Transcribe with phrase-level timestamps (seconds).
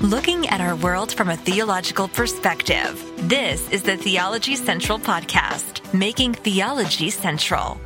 [0.00, 3.04] looking at our world from a theological perspective.
[3.28, 7.80] This is the Theology Central Podcast, making theology central.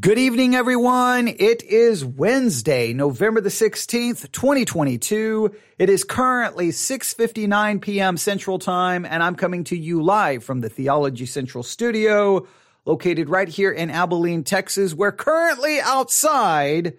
[0.00, 1.28] Good evening, everyone.
[1.28, 5.54] It is Wednesday, November the 16th, 2022.
[5.78, 8.16] It is currently 6.59 p.m.
[8.16, 12.48] Central Time, and I'm coming to you live from the Theology Central studio,
[12.84, 16.94] located right here in Abilene, Texas, where currently outside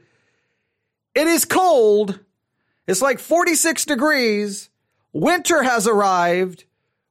[1.13, 2.21] it is cold
[2.87, 4.69] it's like 46 degrees.
[5.11, 6.65] Winter has arrived.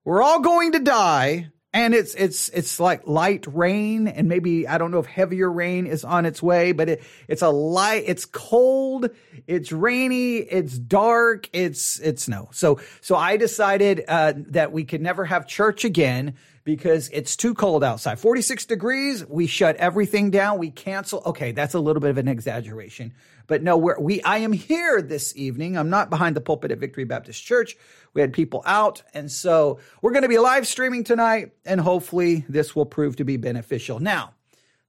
[0.05, 1.49] We're all going to die.
[1.75, 5.87] And it's, it's, it's like light rain and maybe, I don't know if heavier rain
[5.87, 9.09] is on its way, but it, it's a light, it's cold,
[9.47, 12.51] it's rainy, it's dark, it's, it's snow.
[12.53, 16.35] So, so I decided, uh, that we could never have church again
[16.65, 18.19] because it's too cold outside.
[18.19, 21.23] 46 degrees, we shut everything down, we cancel.
[21.27, 23.13] Okay, that's a little bit of an exaggeration.
[23.47, 25.77] But no, we're, we I am here this evening.
[25.77, 27.77] I'm not behind the pulpit at Victory Baptist Church.
[28.15, 32.45] We had people out, and so we're going to be live streaming tonight, and hopefully
[32.49, 33.99] this will prove to be beneficial.
[33.99, 34.35] Now,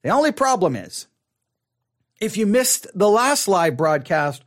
[0.04, 1.08] the only problem is
[2.20, 4.44] if you missed the last live broadcast,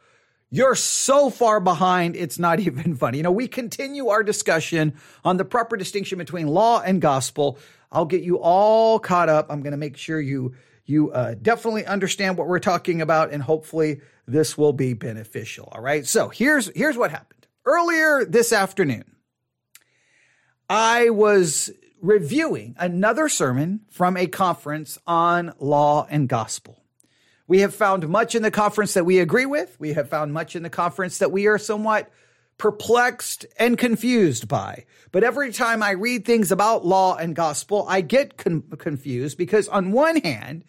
[0.51, 3.19] you're so far behind, it's not even funny.
[3.19, 4.95] You know, we continue our discussion
[5.25, 7.59] on the proper distinction between law and gospel.
[7.91, 9.47] I'll get you all caught up.
[9.51, 10.55] I'm going to make sure you
[10.89, 15.69] you uh, definitely understand what we're talking about, and hopefully this will be beneficial.
[15.73, 16.07] All right.
[16.07, 19.17] So here's here's what happened earlier this afternoon.
[20.69, 26.86] I was reviewing another sermon from a conference on law and gospel.
[27.49, 29.77] We have found much in the conference that we agree with.
[29.79, 32.11] We have found much in the conference that we are somewhat
[32.59, 34.85] perplexed and confused by.
[35.13, 39.69] But every time I read things about law and gospel, I get con- confused because
[39.69, 40.65] on one hand,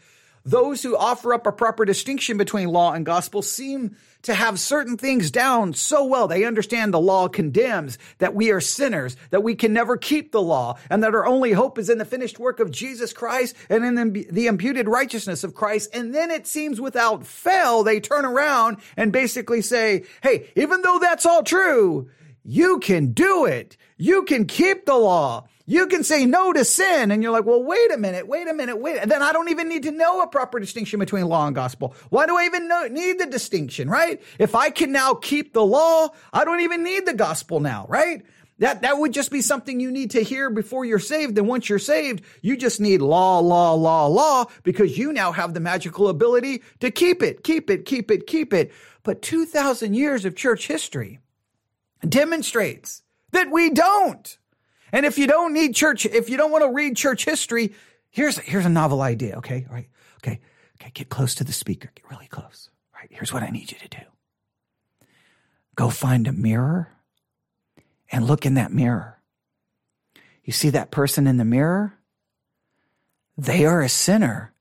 [0.48, 4.96] those who offer up a proper distinction between law and gospel seem to have certain
[4.96, 6.28] things down so well.
[6.28, 10.42] They understand the law condemns, that we are sinners, that we can never keep the
[10.42, 13.84] law, and that our only hope is in the finished work of Jesus Christ and
[13.84, 15.90] in the imputed righteousness of Christ.
[15.94, 21.00] And then it seems without fail, they turn around and basically say, Hey, even though
[21.00, 22.10] that's all true,
[22.44, 23.76] you can do it.
[23.98, 25.48] You can keep the law.
[25.70, 27.12] You can say no to sin.
[27.12, 29.00] And you're like, well, wait a minute, wait a minute, wait.
[29.00, 31.94] And then I don't even need to know a proper distinction between law and gospel.
[32.10, 34.22] Why do I even know, need the distinction, right?
[34.40, 38.24] If I can now keep the law, I don't even need the gospel now, right?
[38.60, 41.38] That, that would just be something you need to hear before you're saved.
[41.38, 45.54] And once you're saved, you just need law, law, law, law, because you now have
[45.54, 48.72] the magical ability to keep it, keep it, keep it, keep it.
[49.04, 51.20] But 2,000 years of church history
[52.08, 53.04] demonstrates
[53.34, 54.38] that we don't.
[54.92, 57.74] And if you don't need church, if you don't want to read church history,
[58.10, 59.38] here's, here's a novel idea.
[59.38, 59.66] Okay.
[59.68, 59.90] All right.
[60.18, 60.40] Okay.
[60.80, 60.92] Okay.
[60.94, 61.92] Get close to the speaker.
[61.94, 62.70] Get really close.
[62.94, 63.10] All right.
[63.12, 64.04] Here's what I need you to do.
[65.76, 66.90] Go find a mirror
[68.12, 69.20] and look in that mirror.
[70.44, 71.94] You see that person in the mirror?
[73.38, 74.54] They are a sinner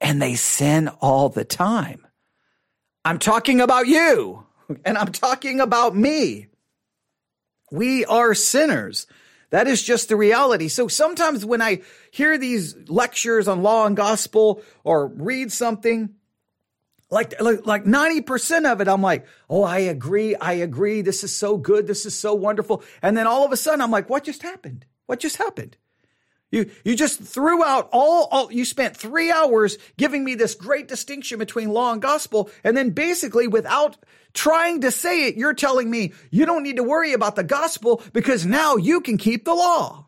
[0.00, 2.06] and they sin all the time.
[3.04, 4.46] I'm talking about you
[4.84, 6.48] and I'm talking about me.
[7.70, 9.06] We are sinners.
[9.52, 10.68] That is just the reality.
[10.68, 16.14] So sometimes when I hear these lectures on law and gospel or read something,
[17.10, 20.34] like, like, like 90% of it, I'm like, oh, I agree.
[20.34, 21.02] I agree.
[21.02, 21.86] This is so good.
[21.86, 22.82] This is so wonderful.
[23.02, 24.86] And then all of a sudden, I'm like, what just happened?
[25.04, 25.76] What just happened?
[26.50, 30.88] You, you just threw out all, all, you spent three hours giving me this great
[30.88, 32.48] distinction between law and gospel.
[32.64, 33.98] And then basically without
[34.34, 38.02] trying to say it, you're telling me you don't need to worry about the gospel
[38.12, 40.06] because now you can keep the law.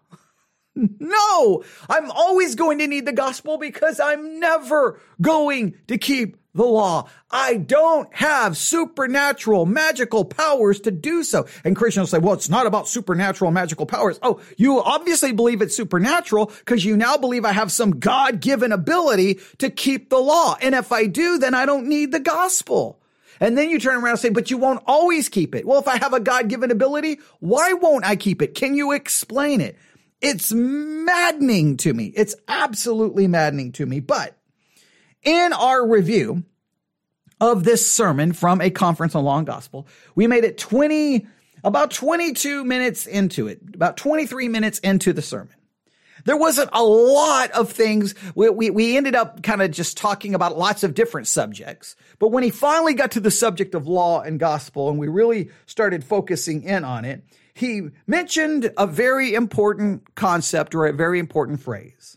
[0.75, 6.65] no, I'm always going to need the gospel because I'm never going to keep the
[6.65, 7.09] law.
[7.31, 11.47] I don't have supernatural magical powers to do so.
[11.65, 14.19] And Christians say, well, it's not about supernatural magical powers.
[14.23, 18.73] Oh, you obviously believe it's supernatural because you now believe I have some God given
[18.73, 20.56] ability to keep the law.
[20.61, 23.01] And if I do, then I don't need the gospel.
[23.44, 25.67] And then you turn around and say, but you won't always keep it.
[25.67, 28.55] Well, if I have a God given ability, why won't I keep it?
[28.55, 29.76] Can you explain it?
[30.23, 32.06] It's maddening to me.
[32.17, 34.00] It's absolutely maddening to me.
[34.00, 34.38] But
[35.23, 36.44] in our review
[37.38, 41.26] of this sermon from a conference on law and gospel, we made it 20,
[41.64, 45.55] about 22 minutes into it, about 23 minutes into the sermon.
[46.25, 48.15] There wasn't a lot of things.
[48.35, 51.97] We, we, we ended up kind of just talking about lots of different subjects.
[52.19, 55.50] But when he finally got to the subject of law and gospel and we really
[55.67, 61.61] started focusing in on it, he mentioned a very important concept or a very important
[61.61, 62.17] phrase.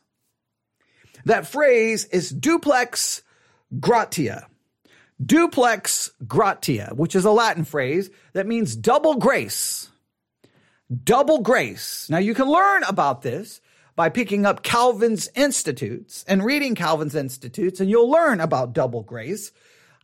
[1.26, 3.22] That phrase is duplex
[3.80, 4.48] gratia.
[5.24, 9.90] duplex gratia, which is a Latin phrase that means double grace.
[11.04, 12.08] Double grace.
[12.10, 13.60] Now you can learn about this
[13.98, 19.52] by picking up Calvin's Institutes and reading Calvin's Institutes, and you'll learn about double grace.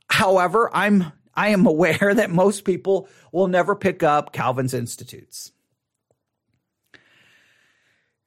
[0.09, 5.51] However, I'm I am aware that most people will never pick up Calvin's Institutes.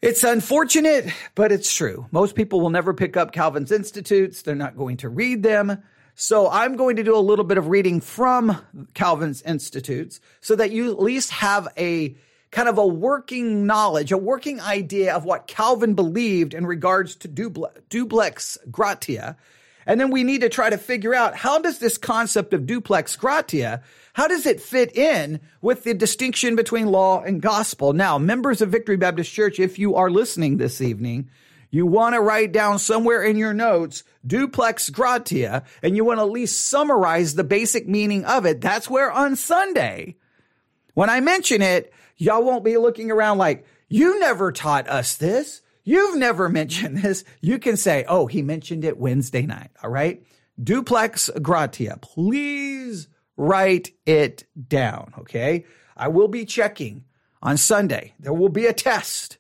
[0.00, 2.06] It's unfortunate, but it's true.
[2.12, 4.42] Most people will never pick up Calvin's Institutes.
[4.42, 5.82] They're not going to read them.
[6.14, 8.60] So I'm going to do a little bit of reading from
[8.94, 12.16] Calvin's Institutes so that you at least have a
[12.50, 17.28] kind of a working knowledge, a working idea of what Calvin believed in regards to
[17.28, 19.36] duplex gratia.
[19.86, 23.14] And then we need to try to figure out how does this concept of duplex
[23.16, 23.82] gratia
[24.16, 27.92] how does it fit in with the distinction between law and gospel?
[27.92, 31.28] Now, members of Victory Baptist Church, if you are listening this evening,
[31.70, 36.22] you want to write down somewhere in your notes duplex gratia, and you want to
[36.22, 38.62] at least summarize the basic meaning of it.
[38.62, 40.16] That's where on Sunday,
[40.94, 45.62] when I mention it, y'all won't be looking around like, you never taught us this.
[45.84, 47.24] You've never mentioned this.
[47.40, 49.70] You can say, oh, he mentioned it Wednesday night.
[49.82, 50.22] All right.
[50.62, 51.98] Duplex gratia.
[52.00, 55.12] Please write it down.
[55.18, 55.64] Okay.
[55.96, 57.04] I will be checking
[57.42, 58.14] on Sunday.
[58.18, 59.38] There will be a test.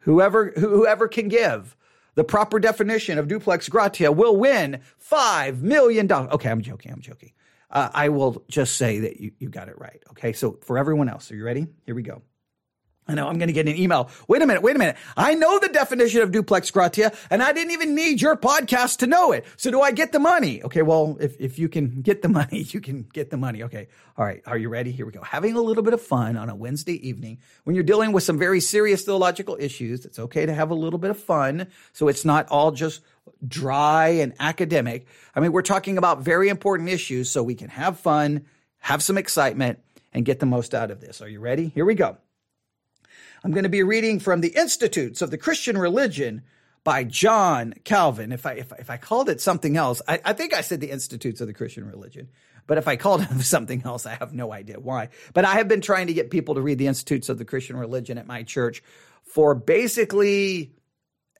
[0.00, 1.76] Whoever, whoever can give
[2.14, 4.80] the proper definition of duplex gratia will win
[5.10, 6.10] $5 million.
[6.10, 6.50] Okay.
[6.50, 6.92] I'm joking.
[6.92, 7.32] I'm joking.
[7.70, 10.02] Uh, I will just say that you, you got it right.
[10.10, 10.32] Okay.
[10.32, 11.66] So for everyone else, are you ready?
[11.84, 12.22] Here we go.
[13.08, 14.10] I know I'm going to get an email.
[14.26, 14.62] Wait a minute.
[14.62, 14.96] Wait a minute.
[15.16, 19.06] I know the definition of duplex gratia and I didn't even need your podcast to
[19.06, 19.44] know it.
[19.56, 20.62] So do I get the money?
[20.64, 20.82] Okay.
[20.82, 23.62] Well, if, if you can get the money, you can get the money.
[23.62, 23.88] Okay.
[24.16, 24.42] All right.
[24.46, 24.90] Are you ready?
[24.90, 25.22] Here we go.
[25.22, 28.38] Having a little bit of fun on a Wednesday evening when you're dealing with some
[28.38, 30.04] very serious theological issues.
[30.04, 31.68] It's okay to have a little bit of fun.
[31.92, 33.02] So it's not all just
[33.46, 35.06] dry and academic.
[35.34, 38.46] I mean, we're talking about very important issues so we can have fun,
[38.78, 39.78] have some excitement
[40.12, 41.20] and get the most out of this.
[41.20, 41.68] Are you ready?
[41.68, 42.16] Here we go.
[43.46, 46.42] I'm going to be reading from the Institutes of the Christian Religion
[46.82, 48.32] by John Calvin.
[48.32, 50.90] If I if, if I called it something else, I, I think I said the
[50.90, 52.28] Institutes of the Christian Religion.
[52.66, 55.10] But if I called it something else, I have no idea why.
[55.32, 57.76] But I have been trying to get people to read the Institutes of the Christian
[57.76, 58.82] Religion at my church
[59.22, 60.72] for basically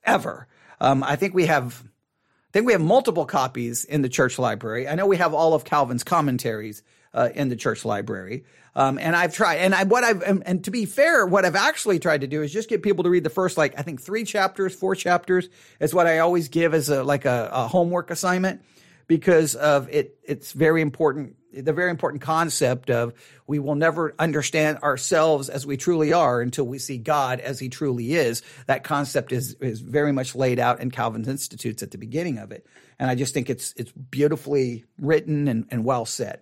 [0.04, 0.46] ever.
[0.80, 4.86] Um, I think we have I think we have multiple copies in the church library.
[4.86, 6.84] I know we have all of Calvin's commentaries
[7.16, 8.44] uh, in the church library.
[8.76, 11.56] Um, and I've tried, and I, what I've, and, and, to be fair, what I've
[11.56, 14.02] actually tried to do is just get people to read the first, like, I think
[14.02, 15.48] three chapters, four chapters
[15.80, 18.60] is what I always give as a, like a, a homework assignment
[19.06, 20.18] because of it.
[20.22, 21.36] It's very important.
[21.54, 23.14] The very important concept of
[23.46, 27.70] we will never understand ourselves as we truly are until we see God as he
[27.70, 28.42] truly is.
[28.66, 32.52] That concept is, is very much laid out in Calvin's Institutes at the beginning of
[32.52, 32.66] it.
[32.98, 36.40] And I just think it's, it's beautifully written and, and well said.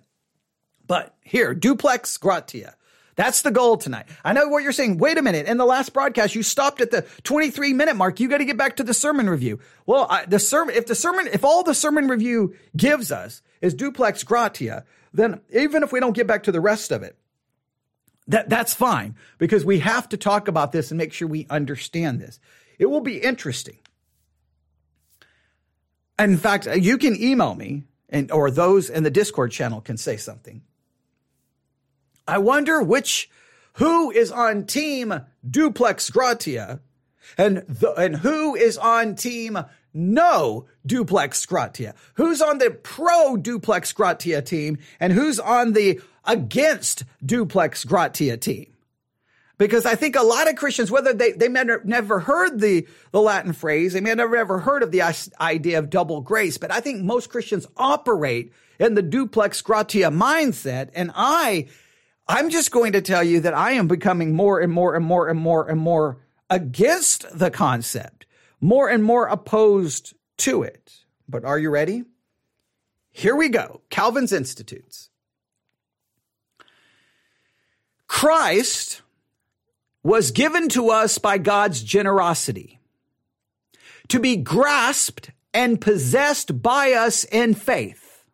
[0.86, 2.74] But here, duplex gratia.
[3.16, 4.06] That's the goal tonight.
[4.24, 4.98] I know what you're saying.
[4.98, 5.46] Wait a minute.
[5.46, 8.18] In the last broadcast, you stopped at the 23 minute mark.
[8.18, 9.60] You got to get back to the sermon review.
[9.86, 13.72] Well, I, the sermon, if the sermon, if all the sermon review gives us is
[13.72, 17.16] duplex gratia, then even if we don't get back to the rest of it,
[18.26, 22.20] that, that's fine because we have to talk about this and make sure we understand
[22.20, 22.40] this.
[22.78, 23.78] It will be interesting.
[26.18, 30.16] In fact, you can email me and, or those in the Discord channel can say
[30.16, 30.62] something
[32.26, 33.30] I wonder which,
[33.74, 36.80] who is on team duplex gratia
[37.36, 39.58] and the, and who is on team
[39.92, 41.94] no duplex gratia?
[42.14, 48.66] Who's on the pro duplex gratia team and who's on the against duplex gratia team?
[49.56, 52.88] Because I think a lot of Christians, whether they, they may have never heard the,
[53.12, 55.02] the Latin phrase, they may have never ever heard of the
[55.40, 60.90] idea of double grace, but I think most Christians operate in the duplex gratia mindset.
[60.94, 61.68] And I
[62.26, 65.28] I'm just going to tell you that I am becoming more and more and more
[65.28, 68.26] and more and more against the concept,
[68.60, 71.04] more and more opposed to it.
[71.28, 72.04] But are you ready?
[73.12, 75.10] Here we go Calvin's Institutes.
[78.06, 79.02] Christ
[80.02, 82.78] was given to us by God's generosity
[84.08, 88.24] to be grasped and possessed by us in faith.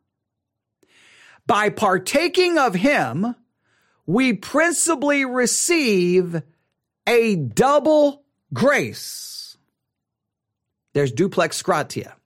[1.47, 3.35] By partaking of him,
[4.11, 6.43] we principally receive
[7.07, 9.57] a double grace.
[10.95, 12.17] There's duplex gratia.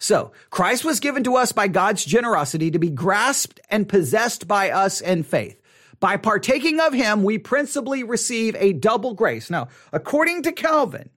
[0.00, 4.70] So Christ was given to us by God's generosity to be grasped and possessed by
[4.70, 5.62] us in faith.
[6.00, 9.50] By partaking of him, we principally receive a double grace.
[9.50, 11.10] Now, according to Calvin,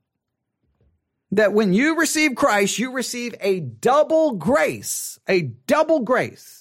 [1.31, 6.60] that when you receive Christ, you receive a double grace, a double grace.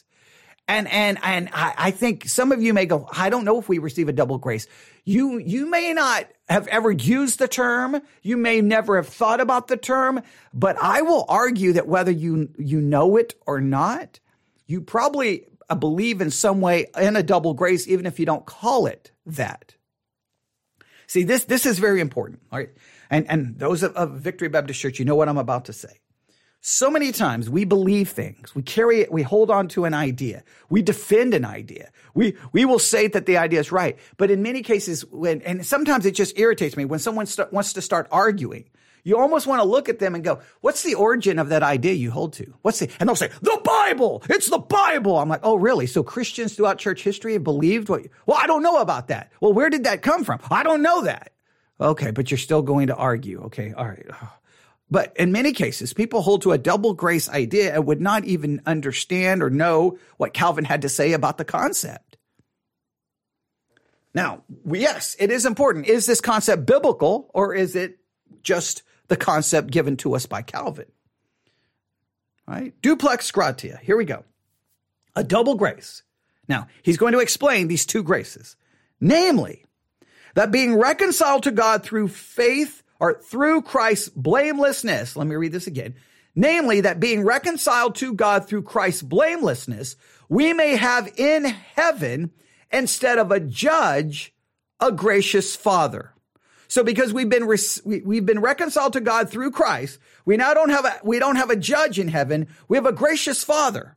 [0.71, 3.69] And, and, and I, I think some of you may go, I don't know if
[3.69, 4.69] we receive a double grace.
[5.05, 8.01] You, you may not have ever used the term.
[8.23, 10.23] You may never have thought about the term,
[10.55, 14.21] but I will argue that whether you, you know it or not,
[14.69, 18.47] you probably uh, believe in some way in a double grace, even if you don't
[18.47, 19.75] call it that.
[21.09, 22.43] See, this, this is very important.
[22.53, 22.71] All right.
[23.11, 25.99] And, and those of, of Victory Baptist Church, you know what I'm about to say.
[26.63, 28.55] So many times we believe things.
[28.55, 29.11] We carry it.
[29.11, 30.45] We hold on to an idea.
[30.69, 31.91] We defend an idea.
[32.15, 33.99] We, we will say that the idea is right.
[34.19, 37.81] But in many cases, when, and sometimes it just irritates me when someone wants to
[37.81, 38.67] start arguing.
[39.05, 41.95] You almost want to look at them and go, what's the origin of that idea
[41.95, 42.53] you hold to?
[42.61, 44.23] What's the, and they'll say, the Bible.
[44.29, 45.19] It's the Bible.
[45.19, 45.87] I'm like, oh, really?
[45.87, 49.33] So Christians throughout church history have believed what, well, I don't know about that.
[49.41, 50.41] Well, where did that come from?
[50.51, 51.33] I don't know that.
[51.81, 52.11] Okay.
[52.11, 53.45] But you're still going to argue.
[53.45, 53.73] Okay.
[53.73, 54.07] All right.
[54.91, 58.61] But in many cases, people hold to a double grace idea and would not even
[58.67, 62.17] understand or know what Calvin had to say about the concept.
[64.13, 65.87] Now, yes, it is important.
[65.87, 67.99] Is this concept biblical or is it
[68.43, 70.91] just the concept given to us by Calvin?
[72.49, 72.75] Right?
[72.83, 73.79] Duplex gratia.
[73.81, 74.25] Here we go.
[75.15, 76.03] A double grace.
[76.49, 78.57] Now, he's going to explain these two graces.
[79.01, 79.65] Namely,
[80.35, 85.17] that being reconciled to God through faith or through Christ's blamelessness.
[85.17, 85.95] Let me read this again.
[86.37, 89.97] Namely, that being reconciled to God through Christ's blamelessness,
[90.29, 92.31] we may have in heaven,
[92.71, 94.33] instead of a judge,
[94.79, 96.15] a gracious father.
[96.69, 100.71] So because we've been, we, have been reconciled to God through Christ, we now don't
[100.71, 102.47] have a, we don't have a judge in heaven.
[102.69, 103.97] We have a gracious father.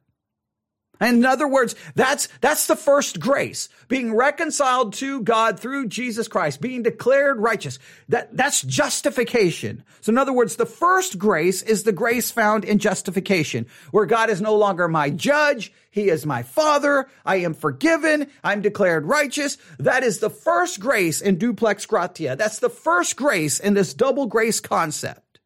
[1.03, 6.61] In other words, that's, that's the first grace, being reconciled to God through Jesus Christ,
[6.61, 7.79] being declared righteous.
[8.09, 9.83] That, that's justification.
[10.01, 14.29] So in other words, the first grace is the grace found in justification, where God
[14.29, 15.73] is no longer my judge.
[15.91, 17.07] He is my father.
[17.25, 18.27] I am forgiven.
[18.43, 19.57] I'm declared righteous.
[19.79, 22.35] That is the first grace in duplex gratia.
[22.35, 25.39] That's the first grace in this double grace concept.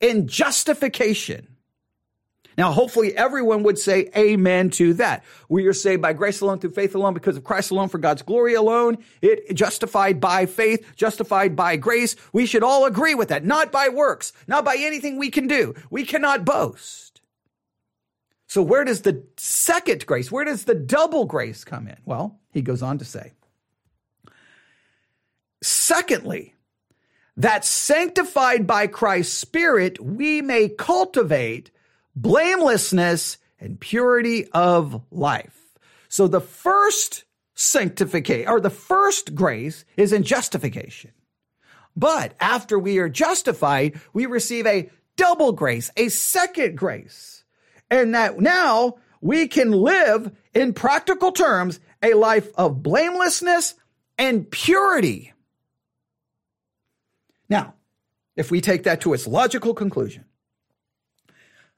[0.00, 1.49] In justification.
[2.60, 5.24] Now, hopefully everyone would say amen to that.
[5.48, 8.20] We are saved by grace alone, through faith alone, because of Christ alone, for God's
[8.20, 8.98] glory alone.
[9.22, 12.16] It justified by faith, justified by grace.
[12.34, 15.74] We should all agree with that, not by works, not by anything we can do.
[15.88, 17.22] We cannot boast.
[18.46, 21.96] So where does the second grace, where does the double grace come in?
[22.04, 23.32] Well, he goes on to say,
[25.62, 26.56] secondly,
[27.38, 31.70] that sanctified by Christ's Spirit, we may cultivate
[32.14, 35.78] blamelessness, and purity of life.
[36.08, 37.24] So the first
[37.54, 41.12] sanctification or the first grace is in justification.
[41.94, 47.44] But after we are justified, we receive a double grace, a second grace.
[47.90, 53.74] And that now we can live in practical terms a life of blamelessness
[54.16, 55.32] and purity.
[57.48, 57.74] Now,
[58.36, 60.24] if we take that to its logical conclusion,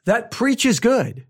[0.05, 1.27] that preaches good.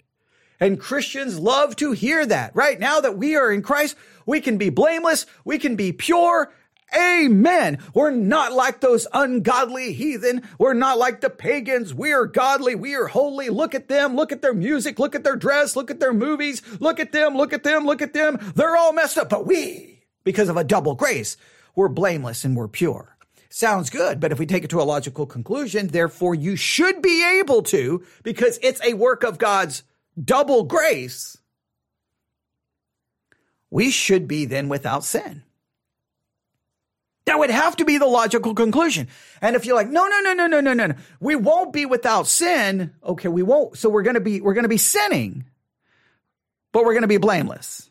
[0.60, 2.54] And Christians love to hear that.
[2.54, 6.52] Right now that we are in Christ, we can be blameless, we can be pure.
[6.94, 7.78] Amen.
[7.94, 10.46] We're not like those ungodly heathen.
[10.58, 11.94] We're not like the pagans.
[11.94, 12.74] We are godly.
[12.74, 13.48] We are holy.
[13.48, 14.14] Look at them.
[14.14, 14.98] Look at their music.
[14.98, 15.74] Look at their dress.
[15.74, 16.60] Look at their movies.
[16.80, 17.34] Look at them.
[17.34, 17.86] Look at them.
[17.86, 18.38] Look at them.
[18.54, 19.30] They're all messed up.
[19.30, 21.38] But we, because of a double grace,
[21.74, 23.11] we're blameless and we're pure.
[23.54, 27.38] Sounds good, but if we take it to a logical conclusion, therefore you should be
[27.38, 29.82] able to, because it's a work of God's
[30.18, 31.36] double grace,
[33.68, 35.42] we should be then without sin.
[37.26, 39.08] That would have to be the logical conclusion.
[39.42, 41.84] And if you're like, no, no, no, no, no, no, no, no, we won't be
[41.84, 42.94] without sin.
[43.04, 43.76] Okay, we won't.
[43.76, 45.44] So we're going to be, we're going to be sinning,
[46.72, 47.90] but we're going to be blameless.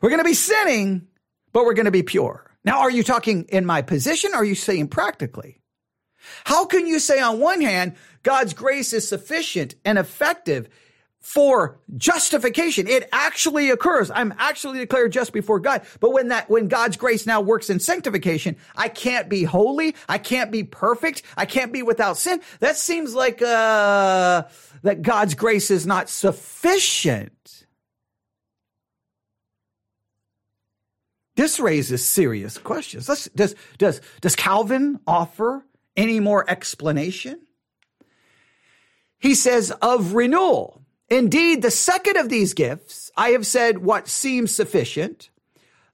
[0.00, 1.08] We're going to be sinning,
[1.52, 2.51] but we're going to be pure.
[2.64, 5.60] Now, are you talking in my position are you saying practically?
[6.44, 10.68] How can you say on one hand, God's grace is sufficient and effective
[11.18, 12.86] for justification?
[12.86, 14.10] It actually occurs.
[14.10, 15.82] I'm actually declared just before God.
[15.98, 19.96] But when that, when God's grace now works in sanctification, I can't be holy.
[20.08, 21.22] I can't be perfect.
[21.36, 22.40] I can't be without sin.
[22.60, 24.44] That seems like, uh,
[24.82, 27.61] that God's grace is not sufficient.
[31.36, 33.06] This raises serious questions.
[33.06, 35.64] Does, does, does Calvin offer
[35.96, 37.40] any more explanation?
[39.18, 40.82] He says, of renewal.
[41.08, 45.30] Indeed, the second of these gifts, I have said what seems sufficient.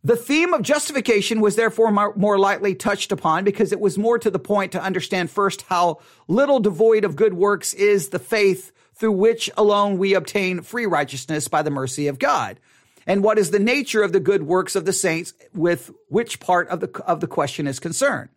[0.05, 4.31] The theme of justification was therefore more lightly touched upon because it was more to
[4.31, 9.13] the point to understand first how little devoid of good works is the faith through
[9.13, 12.59] which alone we obtain free righteousness by the mercy of God.
[13.09, 16.69] And what is the nature of the good works of the saints with which part
[16.69, 18.29] of the, of the question is concerned.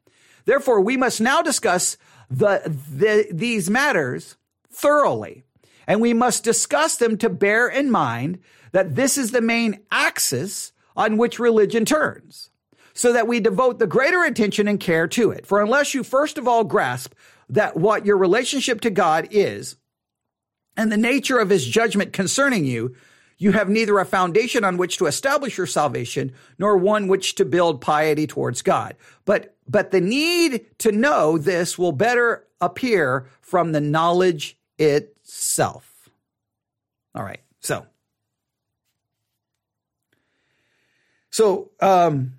[0.46, 1.98] Therefore, we must now discuss
[2.30, 4.38] the, the, these matters
[4.72, 5.44] thoroughly.
[5.88, 8.40] And we must discuss them to bear in mind
[8.72, 12.50] that this is the main axis on which religion turns,
[12.94, 15.46] so that we devote the greater attention and care to it.
[15.46, 17.14] For unless you first of all grasp
[17.50, 19.76] that what your relationship to God is
[20.78, 22.96] and the nature of his judgment concerning you,
[23.42, 27.46] you have neither a foundation on which to establish your salvation nor one which to
[27.46, 28.96] build piety towards God.
[29.26, 36.10] But, but the need to know this will better appear from the knowledge itself.
[37.16, 37.42] All right.
[37.62, 37.86] So
[41.32, 42.34] So, um,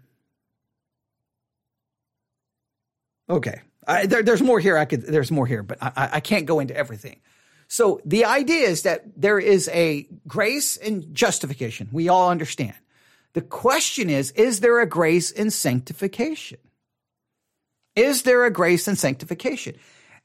[3.28, 4.76] okay, I, there, there's more here.
[4.76, 7.20] I could, there's more here, but I, I can't go into everything.
[7.72, 11.88] So the idea is that there is a grace and justification.
[11.90, 12.74] We all understand.
[13.32, 16.58] The question is, is there a grace in sanctification?
[17.96, 19.76] Is there a grace in sanctification?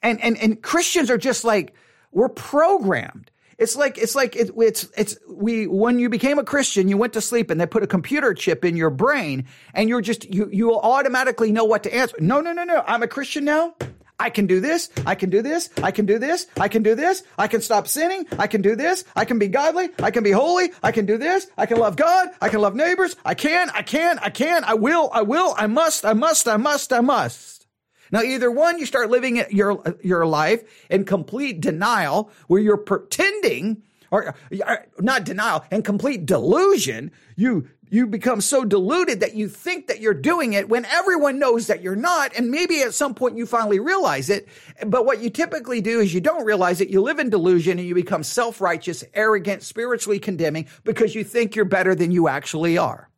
[0.01, 1.73] And, and, and Christians are just like,
[2.11, 6.87] we're programmed it's like it's like it, it's it's we when you became a Christian,
[6.87, 10.01] you went to sleep and they put a computer chip in your brain, and you're
[10.01, 12.15] just you you automatically know what to answer.
[12.19, 12.83] No, no, no, no.
[12.85, 13.73] I'm a Christian now.
[14.19, 14.89] I can do this.
[15.05, 15.69] I can do this.
[15.83, 16.47] I can do this.
[16.57, 17.21] I can do this.
[17.37, 18.25] I can stop sinning.
[18.39, 19.03] I can do this.
[19.15, 19.89] I can be godly.
[19.99, 20.71] I can be holy.
[20.81, 21.47] I can do this.
[21.55, 22.29] I can love God.
[22.41, 23.15] I can love neighbors.
[23.23, 23.69] I can.
[23.71, 24.17] I can.
[24.19, 24.63] I can.
[24.63, 25.11] I will.
[25.13, 25.53] I will.
[25.57, 26.03] I must.
[26.03, 26.47] I must.
[26.47, 26.91] I must.
[26.91, 27.67] I must.
[28.11, 33.83] Now, either one, you start living your, your life in complete denial where you're pretending
[34.11, 34.33] or,
[34.65, 37.11] or not denial and complete delusion.
[37.35, 41.67] You, you become so deluded that you think that you're doing it when everyone knows
[41.67, 42.35] that you're not.
[42.37, 44.47] And maybe at some point you finally realize it.
[44.85, 46.89] But what you typically do is you don't realize it.
[46.89, 51.65] You live in delusion and you become self-righteous, arrogant, spiritually condemning because you think you're
[51.65, 53.09] better than you actually are.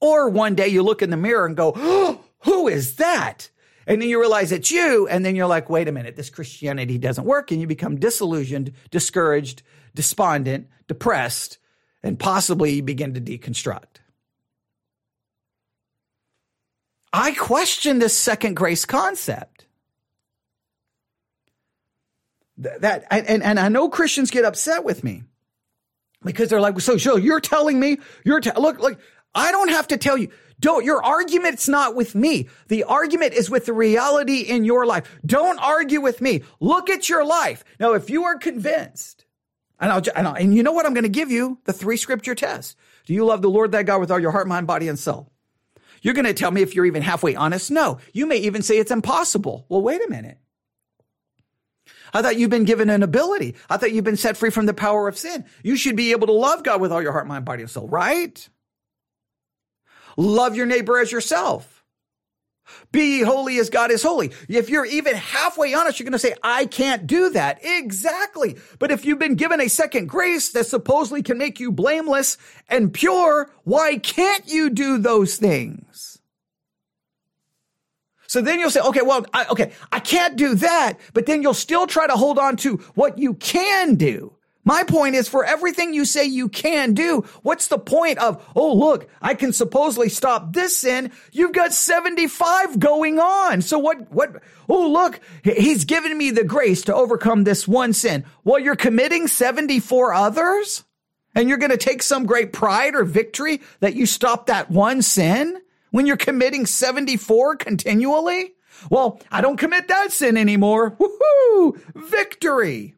[0.00, 3.50] Or one day you look in the mirror and go, oh, who is that?
[3.86, 5.06] And then you realize it's you.
[5.08, 7.50] And then you're like, wait a minute, this Christianity doesn't work.
[7.50, 9.62] And you become disillusioned, discouraged,
[9.94, 11.58] despondent, depressed,
[12.04, 13.96] and possibly begin to deconstruct.
[17.12, 19.66] I question this second grace concept.
[22.58, 25.24] That, and, and I know Christians get upset with me
[26.22, 29.00] because they're like, so, Joe, you're telling me you're, te- look, look,
[29.34, 30.28] I don't have to tell you.
[30.60, 32.48] Don't, your argument's not with me.
[32.68, 35.18] The argument is with the reality in your life.
[35.26, 36.42] Don't argue with me.
[36.60, 37.64] Look at your life.
[37.80, 39.23] Now, if you are convinced,
[39.80, 41.58] and I'll, and, I'll, and you know what I'm going to give you?
[41.64, 42.76] The three scripture test.
[43.06, 45.30] Do you love the Lord thy God with all your heart, mind, body, and soul?
[46.02, 47.70] You're going to tell me if you're even halfway honest?
[47.70, 47.98] No.
[48.12, 49.66] You may even say it's impossible.
[49.68, 50.38] Well, wait a minute.
[52.12, 53.56] I thought you've been given an ability.
[53.68, 55.44] I thought you've been set free from the power of sin.
[55.64, 57.88] You should be able to love God with all your heart, mind, body, and soul,
[57.88, 58.48] right?
[60.16, 61.73] Love your neighbor as yourself.
[62.92, 64.32] Be holy as God is holy.
[64.48, 67.60] If you're even halfway honest, you're going to say, I can't do that.
[67.62, 68.56] Exactly.
[68.78, 72.92] But if you've been given a second grace that supposedly can make you blameless and
[72.92, 76.18] pure, why can't you do those things?
[78.26, 81.54] So then you'll say, okay, well, I, okay, I can't do that, but then you'll
[81.54, 84.34] still try to hold on to what you can do.
[84.64, 88.74] My point is for everything you say you can do, what's the point of, oh,
[88.74, 91.12] look, I can supposedly stop this sin.
[91.32, 93.60] You've got 75 going on.
[93.60, 98.24] So what, what, oh, look, he's given me the grace to overcome this one sin.
[98.42, 100.84] Well, you're committing 74 others
[101.34, 105.02] and you're going to take some great pride or victory that you stopped that one
[105.02, 108.54] sin when you're committing 74 continually.
[108.90, 110.96] Well, I don't commit that sin anymore.
[110.96, 111.78] Woohoo!
[111.94, 112.93] Victory.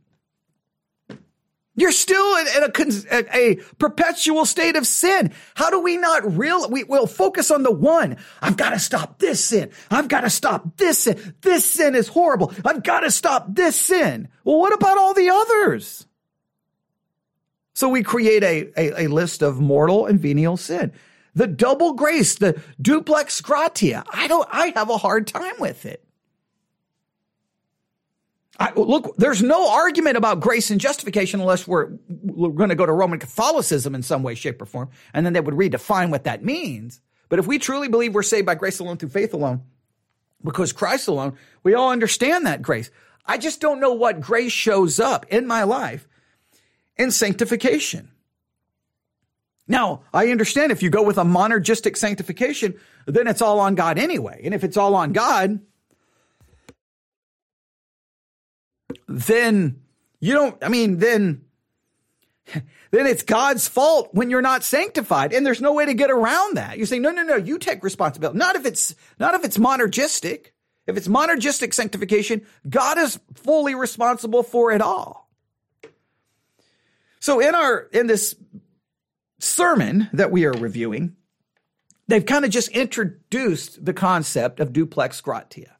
[1.77, 5.31] You're still in, a, a, perpetual state of sin.
[5.55, 6.69] How do we not real?
[6.71, 8.17] We will focus on the one.
[8.41, 9.71] I've got to stop this sin.
[9.91, 11.35] I've got to stop this sin.
[11.43, 12.55] This sin is horrible.
[12.65, 14.29] I've got to stop this sin.
[14.43, 16.07] Well, what about all the others?
[17.75, 20.93] So we create a, a, a list of mortal and venial sin.
[21.35, 24.03] The double grace, the duplex gratia.
[24.11, 26.06] I don't, I have a hard time with it.
[28.67, 32.87] I, look, there's no argument about grace and justification unless we're, we're going to go
[32.87, 36.25] to Roman Catholicism in some way, shape, or form, and then they would redefine what
[36.25, 37.01] that means.
[37.29, 39.63] But if we truly believe we're saved by grace alone through faith alone,
[40.43, 42.91] because Christ alone, we all understand that grace.
[43.25, 46.09] I just don't know what grace shows up in my life
[46.97, 48.11] in sanctification.
[49.69, 52.75] Now, I understand if you go with a monergistic sanctification,
[53.07, 54.43] then it's all on God anyway.
[54.45, 55.61] And if it's all on God,
[59.09, 59.83] then
[60.21, 61.45] you don't, I mean, then,
[62.91, 65.33] then it's God's fault when you're not sanctified.
[65.33, 66.79] And there's no way to get around that.
[66.79, 68.39] You say, no, no, no, you take responsibility.
[68.39, 70.49] Not if it's, not if it's monergistic.
[70.87, 75.29] If it's monergistic sanctification, God is fully responsible for it all.
[77.19, 78.37] So in our, in this
[79.41, 81.17] sermon that we are reviewing,
[82.07, 85.76] they've kind of just introduced the concept of duplex gratia.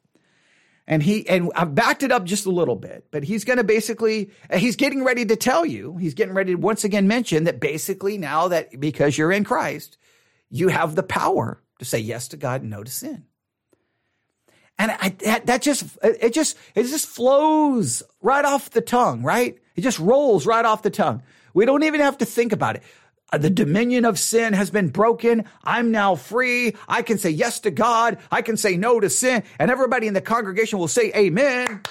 [0.87, 3.63] And he, and I've backed it up just a little bit, but he's going to
[3.63, 7.59] basically, he's getting ready to tell you, he's getting ready to once again mention that
[7.59, 9.97] basically now that because you're in Christ,
[10.49, 13.25] you have the power to say yes to God and no to sin.
[14.79, 19.57] And I, that, that just, it just, it just flows right off the tongue, right?
[19.75, 21.21] It just rolls right off the tongue.
[21.53, 22.83] We don't even have to think about it.
[23.31, 25.45] The dominion of sin has been broken.
[25.63, 26.75] I'm now free.
[26.87, 28.19] I can say yes to God.
[28.31, 29.43] I can say no to sin.
[29.59, 31.81] And everybody in the congregation will say amen.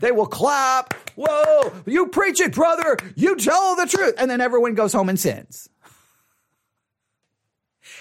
[0.00, 0.94] They will clap.
[1.16, 2.96] Whoa, you preach it, brother.
[3.14, 4.14] You tell the truth.
[4.16, 5.68] And then everyone goes home and sins.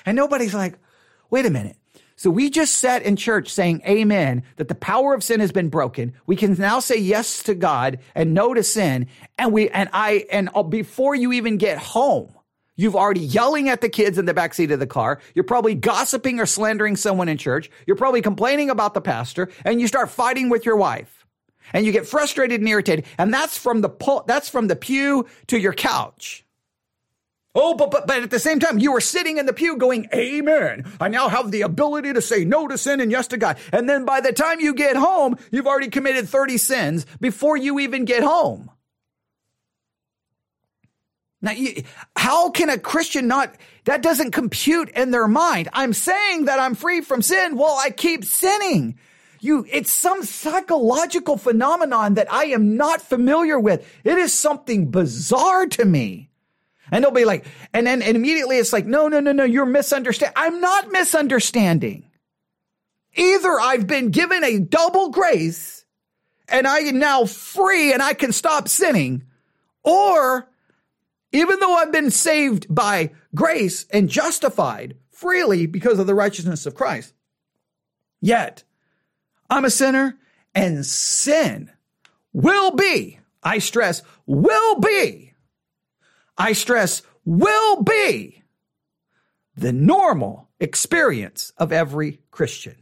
[0.06, 0.76] And nobody's like,
[1.30, 1.76] wait a minute.
[2.16, 5.70] So we just sat in church saying amen, that the power of sin has been
[5.70, 6.14] broken.
[6.26, 9.08] We can now say yes to God and no to sin.
[9.38, 12.34] And we, and I, and before you even get home,
[12.80, 15.20] You've already yelling at the kids in the backseat of the car.
[15.36, 17.70] You're probably gossiping or slandering someone in church.
[17.86, 21.26] You're probably complaining about the pastor and you start fighting with your wife
[21.74, 23.04] and you get frustrated and irritated.
[23.18, 26.46] And that's from the, that's from the pew to your couch.
[27.54, 30.08] Oh, but, but, but at the same time, you were sitting in the pew going,
[30.14, 30.90] Amen.
[31.02, 33.58] I now have the ability to say no to sin and yes to God.
[33.74, 37.78] And then by the time you get home, you've already committed 30 sins before you
[37.80, 38.72] even get home.
[41.42, 41.84] Now, you,
[42.16, 45.70] how can a Christian not, that doesn't compute in their mind.
[45.72, 49.00] I'm saying that I'm free from sin while I keep sinning.
[49.40, 53.88] You, it's some psychological phenomenon that I am not familiar with.
[54.04, 56.30] It is something bizarre to me.
[56.92, 59.66] And they'll be like, and then and immediately it's like, no, no, no, no, you're
[59.66, 60.34] misunderstanding.
[60.36, 62.10] I'm not misunderstanding.
[63.16, 65.86] Either I've been given a double grace
[66.48, 69.24] and I am now free and I can stop sinning,
[69.84, 70.50] or
[71.32, 76.76] even though I've been saved by grace and justified freely because of the righteousness of
[76.76, 77.14] Christ,
[78.22, 78.64] yet
[79.50, 80.18] I'm a sinner
[80.56, 81.72] and sin
[82.34, 85.34] will be, I stress, will be,
[86.38, 88.44] I stress, will be
[89.56, 92.76] the normal experience of every Christian.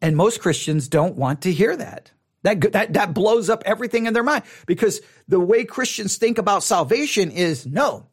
[0.00, 2.12] And most Christians don't want to hear that.
[2.42, 6.62] That, that, that blows up everything in their mind because the way Christians think about
[6.62, 8.06] salvation is no,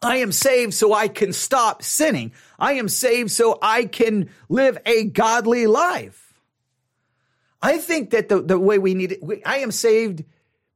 [0.00, 2.32] I am saved so I can stop sinning.
[2.58, 6.28] I am saved so I can live a godly life.
[7.60, 10.24] I think that the, the way we need it, we, I am saved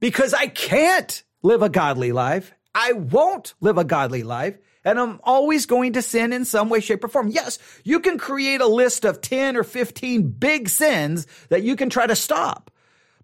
[0.01, 2.53] because I can't live a godly life.
[2.75, 4.57] I won't live a godly life.
[4.85, 7.29] And I'm always going to sin in some way, shape, or form.
[7.29, 11.89] Yes, you can create a list of 10 or 15 big sins that you can
[11.89, 12.69] try to stop.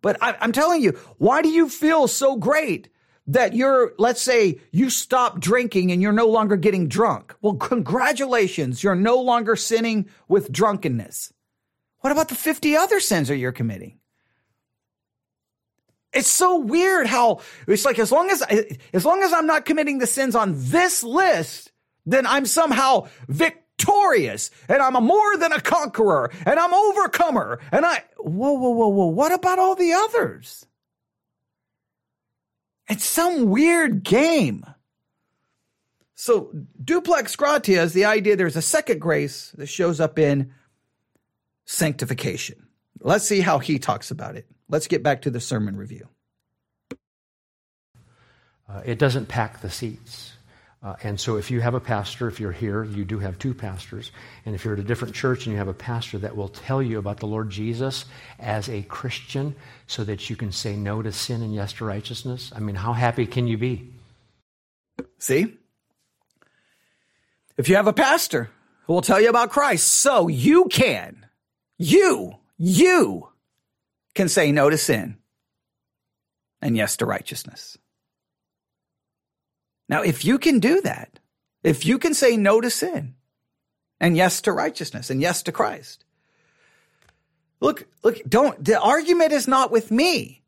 [0.02, 2.90] But I, I'm telling you, why do you feel so great
[3.28, 7.36] that you're, let's say you stop drinking and you're no longer getting drunk?
[7.42, 8.84] Well, congratulations.
[8.84, 11.34] You're no longer sinning with drunkenness.
[12.00, 14.00] What about the 50 other sins that you're committing?
[16.12, 18.42] It's so weird how it's like as long as
[18.94, 21.72] as long as I'm not committing the sins on this list,
[22.08, 27.60] then I'm somehow victorious victorious and I'm a more than a conqueror and I'm overcomer
[27.72, 29.06] and I, whoa, whoa, whoa, whoa.
[29.08, 30.66] What about all the others?
[32.90, 34.66] It's some weird game.
[36.16, 36.52] So
[36.84, 40.52] duplex gratia is the idea there's a second grace that shows up in
[41.66, 42.68] sanctification.
[43.00, 44.46] Let's see how he talks about it.
[44.68, 46.10] Let's get back to the sermon review.
[48.68, 50.29] Uh, it doesn't pack the seats.
[50.82, 53.54] Uh, and so, if you have a pastor, if you're here, you do have two
[53.54, 54.12] pastors.
[54.46, 56.82] And if you're at a different church and you have a pastor that will tell
[56.82, 58.06] you about the Lord Jesus
[58.40, 59.56] as a Christian
[59.88, 62.94] so that you can say no to sin and yes to righteousness, I mean, how
[62.94, 63.92] happy can you be?
[65.18, 65.58] See?
[67.58, 68.50] If you have a pastor
[68.86, 71.26] who will tell you about Christ, so you can,
[71.78, 73.28] you, you
[74.16, 75.18] can say no to sin
[76.62, 77.78] and yes to righteousness.
[79.90, 81.20] Now, if you can do that,
[81.64, 83.16] if you can say no to sin
[84.00, 86.06] and yes to righteousness and yes to Christ,
[87.60, 90.44] look, look, don't, the argument is not with me.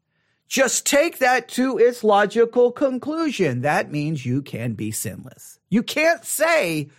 [0.48, 3.62] Just take that to its logical conclusion.
[3.62, 5.60] That means you can be sinless.
[5.70, 6.90] You can't say,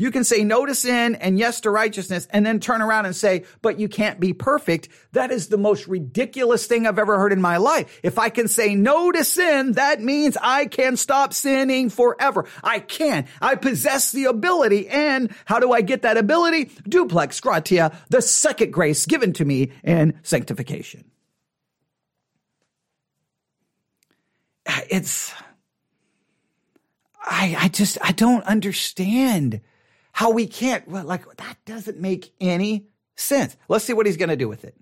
[0.00, 3.14] you can say no to sin and yes to righteousness and then turn around and
[3.14, 4.88] say, but you can't be perfect.
[5.12, 8.00] That is the most ridiculous thing I've ever heard in my life.
[8.02, 12.46] If I can say no to sin, that means I can stop sinning forever.
[12.64, 13.26] I can.
[13.42, 14.88] I possess the ability.
[14.88, 16.70] And how do I get that ability?
[16.88, 21.04] Duplex gratia, the second grace given to me in sanctification.
[24.88, 25.34] It's,
[27.22, 29.60] I, I just, I don't understand
[30.20, 32.84] how we can't, well, like, that doesn't make any
[33.16, 33.56] sense.
[33.70, 34.76] Let's see what he's going to do with it.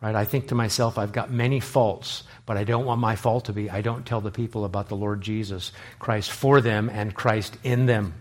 [0.00, 0.14] Right?
[0.14, 3.52] I think to myself, I've got many faults, but I don't want my fault to
[3.52, 7.58] be I don't tell the people about the Lord Jesus Christ for them and Christ
[7.62, 8.14] in them.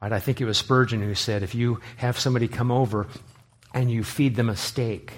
[0.00, 0.12] Right?
[0.12, 3.08] I think it was Spurgeon who said, if you have somebody come over
[3.72, 5.14] and you feed them a steak,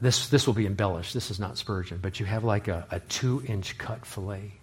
[0.00, 1.12] this, this will be embellished.
[1.12, 4.54] This is not Spurgeon, but you have like a, a two inch cut filet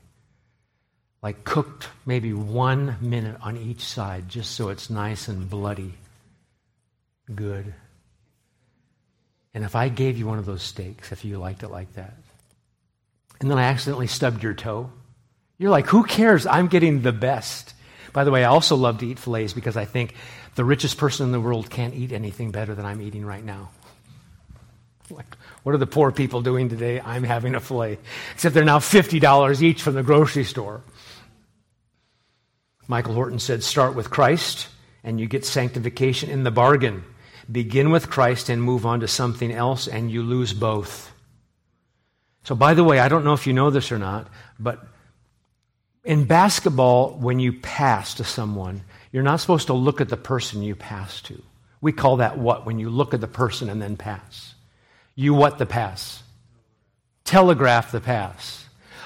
[1.26, 5.92] like cooked maybe one minute on each side just so it's nice and bloody.
[7.34, 7.74] Good.
[9.56, 12.14] And if I gave you one of those steaks, if you liked it like that,
[13.40, 14.92] and then I accidentally stubbed your toe,
[15.58, 16.46] you're like, who cares?
[16.46, 17.74] I'm getting the best.
[18.14, 20.14] By the way, I also love to eat fillets because I think
[20.54, 23.72] the richest person in the world can't eat anything better than I'm eating right now.
[25.10, 27.02] Like, what are the poor people doing today?
[27.02, 27.98] I'm having a fillet.
[28.36, 30.82] Except they're now $50 each from the grocery store.
[32.88, 34.68] Michael Horton said, start with Christ
[35.04, 37.04] and you get sanctification in the bargain.
[37.52, 41.12] Begin with Christ and move on to something else and you lose both.
[42.44, 44.28] So, by the way, I don't know if you know this or not,
[44.60, 44.86] but
[46.04, 50.62] in basketball, when you pass to someone, you're not supposed to look at the person
[50.62, 51.42] you pass to.
[51.82, 52.66] We call that what?
[52.66, 54.54] When you look at the person and then pass.
[55.16, 56.22] You what the pass?
[57.24, 58.65] Telegraph the pass.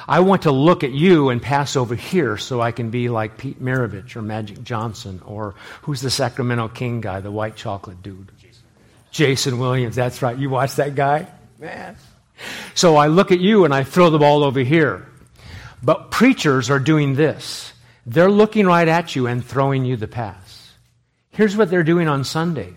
[0.10, 3.38] I want to look at you and pass over here so I can be like
[3.38, 8.32] Pete Maravich or Magic Johnson or who's the Sacramento King guy, the white chocolate dude?
[8.42, 8.64] Jason,
[9.12, 9.96] Jason Williams.
[9.96, 10.36] That's right.
[10.36, 11.28] You watch that guy?
[11.60, 11.96] Man.
[12.74, 15.08] So I look at you and I throw the ball over here.
[15.84, 17.72] But preachers are doing this.
[18.08, 20.74] They're looking right at you and throwing you the pass.
[21.30, 22.74] Here's what they're doing on Sunday.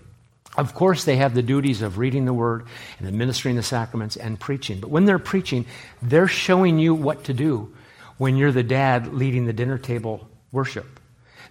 [0.56, 2.66] Of course, they have the duties of reading the word
[2.98, 4.80] and administering the sacraments and preaching.
[4.80, 5.64] But when they're preaching,
[6.02, 7.74] they're showing you what to do
[8.18, 11.00] when you're the dad leading the dinner table worship.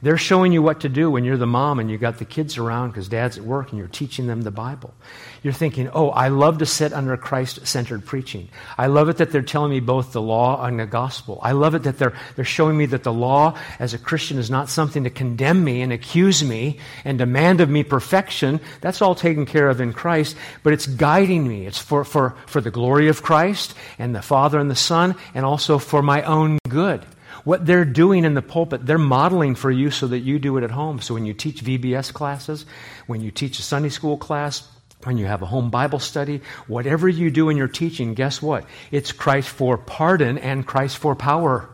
[0.03, 2.57] They're showing you what to do when you're the mom and you've got the kids
[2.57, 4.95] around because dad's at work and you're teaching them the Bible.
[5.43, 8.49] You're thinking, oh, I love to sit under Christ centered preaching.
[8.79, 11.39] I love it that they're telling me both the law and the gospel.
[11.43, 14.49] I love it that they're, they're showing me that the law as a Christian is
[14.49, 18.59] not something to condemn me and accuse me and demand of me perfection.
[18.81, 21.67] That's all taken care of in Christ, but it's guiding me.
[21.67, 25.45] It's for, for, for the glory of Christ and the Father and the Son and
[25.45, 27.05] also for my own good.
[27.43, 30.63] What they're doing in the pulpit, they're modeling for you so that you do it
[30.63, 31.01] at home.
[31.01, 32.65] So when you teach VBS classes,
[33.07, 34.67] when you teach a Sunday school class,
[35.03, 38.65] when you have a home Bible study, whatever you do in your teaching, guess what?
[38.91, 41.69] It's Christ for pardon and Christ for power.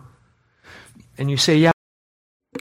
[1.17, 1.71] And you say, yeah.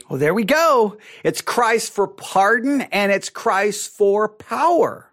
[0.09, 0.97] Well, there we go.
[1.23, 5.06] It's Christ for pardon and it's Christ for power.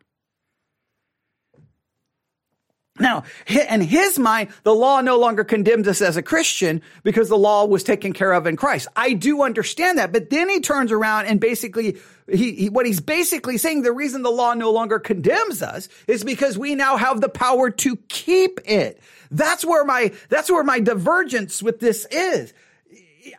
[3.01, 7.37] Now, in his mind, the law no longer condemns us as a Christian because the
[7.37, 8.87] law was taken care of in Christ.
[8.95, 11.99] I do understand that, but then he turns around and basically,
[12.31, 16.23] he, he, what he's basically saying, the reason the law no longer condemns us is
[16.23, 19.01] because we now have the power to keep it.
[19.29, 22.55] That's where my, that's where my divergence with this is.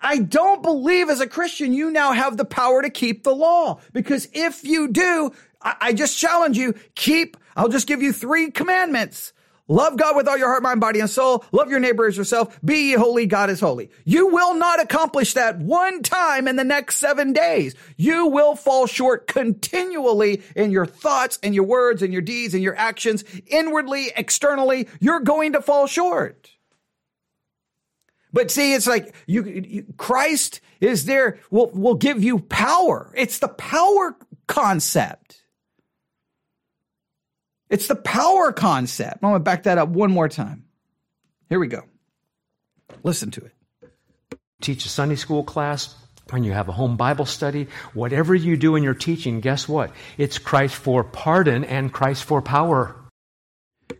[0.02, 3.80] I don't believe as a Christian you now have the power to keep the law
[3.94, 8.52] because if you do, I, I just challenge you, keep, I'll just give you three
[8.52, 9.32] commandments.
[9.68, 11.44] Love God with all your heart, mind, body, and soul.
[11.52, 12.60] Love your neighbor as yourself.
[12.64, 13.26] Be ye holy.
[13.26, 13.90] God is holy.
[14.04, 17.74] You will not accomplish that one time in the next seven days.
[17.98, 22.62] You will fall short continually in your thoughts and your words and your deeds and
[22.62, 24.88] your actions, inwardly, externally.
[25.00, 26.52] You're going to fall short.
[28.32, 33.12] But see, it's like you, you Christ is there, will, will give you power.
[33.16, 35.45] It's the power concept.
[37.70, 39.20] It's the power concept.
[39.24, 40.66] I'm going to back that up one more time.
[41.50, 41.84] Here we go.
[43.04, 43.52] Listen to it.
[44.62, 45.96] Teach a Sunday school class,
[46.32, 49.92] when you have a home Bible study, whatever you do in your teaching, guess what?
[50.18, 52.96] It's Christ for pardon and Christ for power.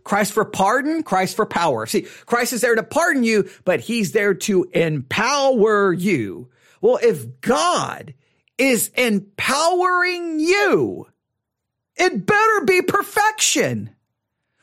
[0.02, 1.86] Christ for pardon, Christ for power.
[1.86, 6.50] See, Christ is there to pardon you, but he's there to empower you.
[6.80, 8.14] Well, if God
[8.58, 11.06] is empowering you,
[11.96, 13.90] it better be perfection.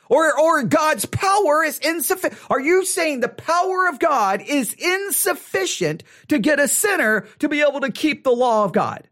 [0.10, 2.40] Or, or God's power is insufficient.
[2.50, 7.62] Are you saying the power of God is insufficient to get a sinner to be
[7.62, 9.08] able to keep the law of God?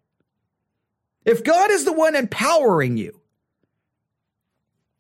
[1.26, 3.20] If God is the one empowering you,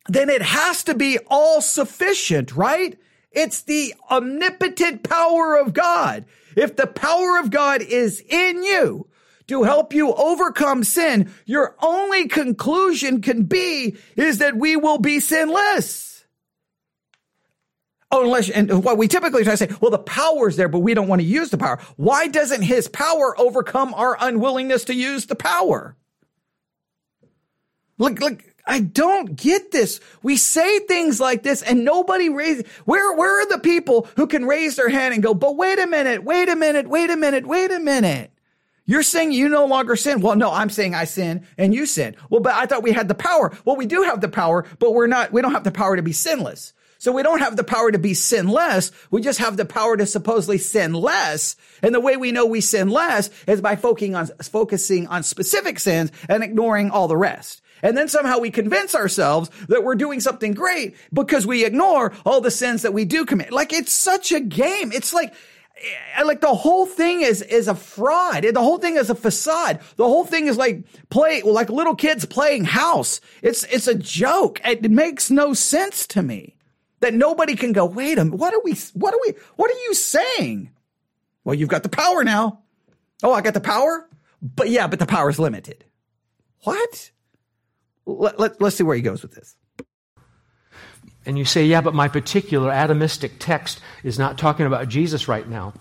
[0.07, 2.97] then it has to be all sufficient, right?
[3.31, 6.25] It's the omnipotent power of God.
[6.55, 9.07] If the power of God is in you
[9.51, 15.19] to help you overcome sin, your only conclusion can be is that we will be
[15.19, 16.25] sinless.
[18.09, 20.93] Oh, unless, and what we typically try to say, well, the power's there, but we
[20.93, 21.79] don't want to use the power.
[21.97, 25.97] Why doesn't his power overcome our unwillingness to use the power?
[27.97, 29.99] Look, look, I don't get this.
[30.23, 34.45] We say things like this and nobody raises, where, where are the people who can
[34.45, 37.45] raise their hand and go, but wait a minute, wait a minute, wait a minute,
[37.45, 38.31] wait a minute.
[38.91, 40.19] You're saying you no longer sin.
[40.19, 42.17] Well, no, I'm saying I sin and you sin.
[42.29, 43.57] Well, but I thought we had the power.
[43.63, 46.01] Well, we do have the power, but we're not, we don't have the power to
[46.01, 46.73] be sinless.
[46.97, 48.91] So we don't have the power to be sinless.
[49.09, 51.55] We just have the power to supposedly sin less.
[51.81, 55.79] And the way we know we sin less is by focusing on, focusing on specific
[55.79, 57.61] sins and ignoring all the rest.
[57.81, 62.41] And then somehow we convince ourselves that we're doing something great because we ignore all
[62.41, 63.53] the sins that we do commit.
[63.53, 64.91] Like it's such a game.
[64.91, 65.33] It's like,
[66.23, 68.43] like the whole thing is is a fraud.
[68.43, 69.79] The whole thing is a facade.
[69.95, 73.21] The whole thing is like play like little kids playing house.
[73.41, 74.61] It's it's a joke.
[74.65, 76.55] It makes no sense to me
[76.99, 77.85] that nobody can go.
[77.85, 78.39] Wait a minute.
[78.39, 78.73] What are we?
[78.93, 79.33] What are we?
[79.55, 80.71] What are you saying?
[81.43, 82.59] Well, you've got the power now.
[83.23, 84.07] Oh, I got the power,
[84.41, 85.85] but yeah, but the power is limited.
[86.63, 87.11] What?
[88.05, 89.55] let, let, let's see where he goes with this.
[91.25, 95.47] And you say, yeah, but my particular atomistic text is not talking about Jesus right
[95.47, 95.73] now.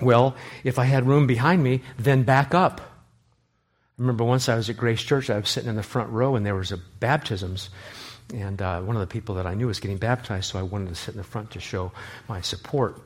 [0.00, 2.80] Well, if I had room behind me, then back up.
[2.80, 6.34] I remember once I was at Grace Church, I was sitting in the front row
[6.34, 7.70] and there was a baptisms.
[8.34, 10.88] And uh, one of the people that I knew was getting baptized, so I wanted
[10.88, 11.92] to sit in the front to show
[12.28, 13.00] my support.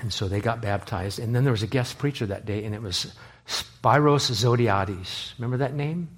[0.00, 1.18] And so they got baptized.
[1.18, 3.12] And then there was a guest preacher that day, and it was
[3.46, 5.32] Spiros Zodhiates.
[5.38, 6.08] Remember that name?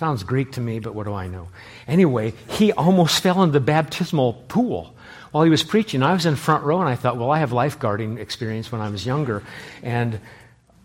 [0.00, 1.48] Sounds Greek to me, but what do I know?
[1.86, 4.94] Anyway, he almost fell into the baptismal pool
[5.30, 6.02] while he was preaching.
[6.02, 8.88] I was in front row and I thought, well, I have lifeguarding experience when I
[8.88, 9.42] was younger.
[9.82, 10.18] And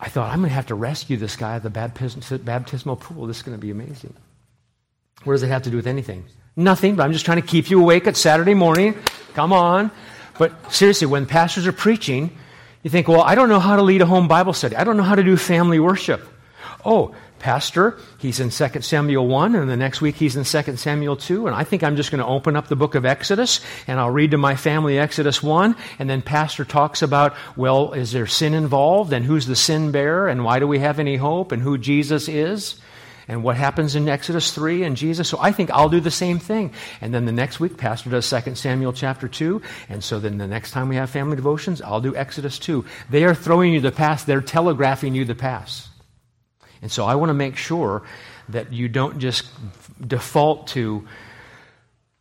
[0.01, 3.25] I thought, I'm going to have to rescue this guy at the baptismal pool.
[3.25, 4.13] This is going to be amazing.
[5.23, 6.25] What does it have to do with anything?
[6.57, 8.95] Nothing, but I'm just trying to keep you awake at Saturday morning.
[9.33, 9.91] Come on.
[10.37, 12.35] But seriously, when pastors are preaching,
[12.83, 14.75] you think, well, I don't know how to lead a home Bible study.
[14.75, 16.21] I don't know how to do family worship.
[16.83, 17.95] Oh, pastor.
[18.17, 21.45] He's in 2 Samuel 1, and the next week he's in 2 Samuel 2.
[21.45, 24.09] And I think I'm just going to open up the book of Exodus, and I'll
[24.09, 25.75] read to my family Exodus 1.
[25.99, 29.13] And then pastor talks about, well, is there sin involved?
[29.13, 30.27] And who's the sin bearer?
[30.27, 31.51] And why do we have any hope?
[31.51, 32.81] And who Jesus is?
[33.27, 35.29] And what happens in Exodus 3 and Jesus?
[35.29, 36.73] So I think I'll do the same thing.
[36.99, 39.61] And then the next week, pastor does 2 Samuel chapter 2.
[39.89, 42.83] And so then the next time we have family devotions, I'll do Exodus 2.
[43.11, 44.25] They are throwing you the past.
[44.25, 45.89] They're telegraphing you the past.
[46.85, 48.03] And so I want to make sure
[48.49, 49.49] that you don't just
[50.07, 51.07] default to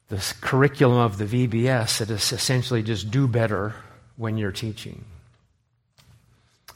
[0.09, 3.75] the curriculum of the VBS that is essentially just do better
[4.17, 5.05] when you're teaching.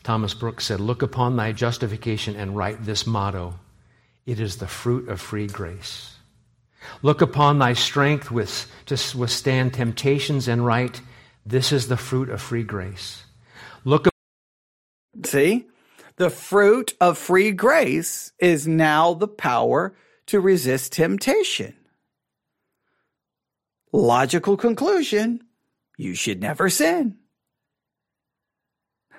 [0.03, 3.55] Thomas Brooks said, Look upon thy justification and write this motto
[4.27, 6.15] it is the fruit of free grace.
[7.01, 11.01] Look upon thy strength with, to withstand temptations and write,
[11.47, 13.23] This is the fruit of free grace.
[13.87, 14.09] Look.
[15.25, 15.65] See?
[16.19, 19.95] The fruit of free grace is now the power
[20.27, 21.75] to resist temptation.
[23.93, 25.45] Logical conclusion
[25.97, 27.19] you should never sin.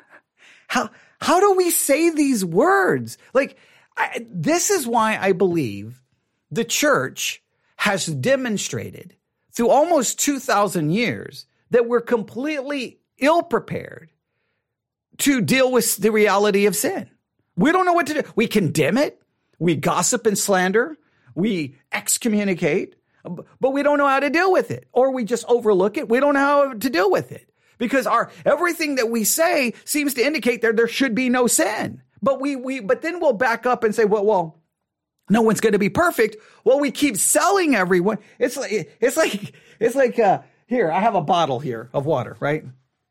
[0.68, 0.90] How,
[1.22, 3.18] how do we say these words?
[3.34, 3.58] Like,
[3.96, 6.02] I, this is why I believe
[6.52, 7.42] the church
[7.78, 9.16] has demonstrated
[9.54, 14.12] through almost 2,000 years that we're completely ill prepared
[15.20, 17.10] to deal with the reality of sin.
[17.56, 18.24] We don't know what to do.
[18.36, 19.22] We condemn it.
[19.60, 20.98] We gossip and slander.
[21.36, 22.96] We excommunicate,
[23.60, 24.88] but we don't know how to deal with it.
[24.92, 26.10] Or we just overlook it.
[26.10, 30.14] We don't know how to deal with it because our everything that we say seems
[30.16, 32.02] to indicate that there should be no sin.
[32.22, 34.60] But we, we, but then we'll back up and say, well, well,
[35.30, 36.38] no one's going to be perfect.
[36.64, 38.18] Well, we keep selling everyone.
[38.40, 42.36] It's like, it's like, it's like, uh, here, I have a bottle here of water,
[42.40, 42.66] right?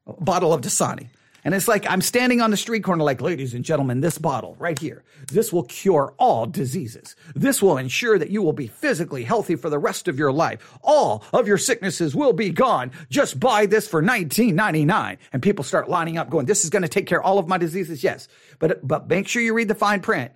[0.07, 1.09] A bottle of Dasani.
[1.49, 4.55] And it's like I'm standing on the street corner, like, ladies and gentlemen, this bottle
[4.59, 7.17] right here, this will cure all diseases.
[7.35, 10.79] This will ensure that you will be physically healthy for the rest of your life.
[10.83, 12.91] All of your sicknesses will be gone.
[13.09, 15.17] Just buy this for $19.99.
[15.33, 17.49] And people start lining up going, this is going to take care of all of
[17.49, 18.05] my diseases.
[18.05, 18.29] Yes.
[18.59, 20.33] But, but make sure you read the fine print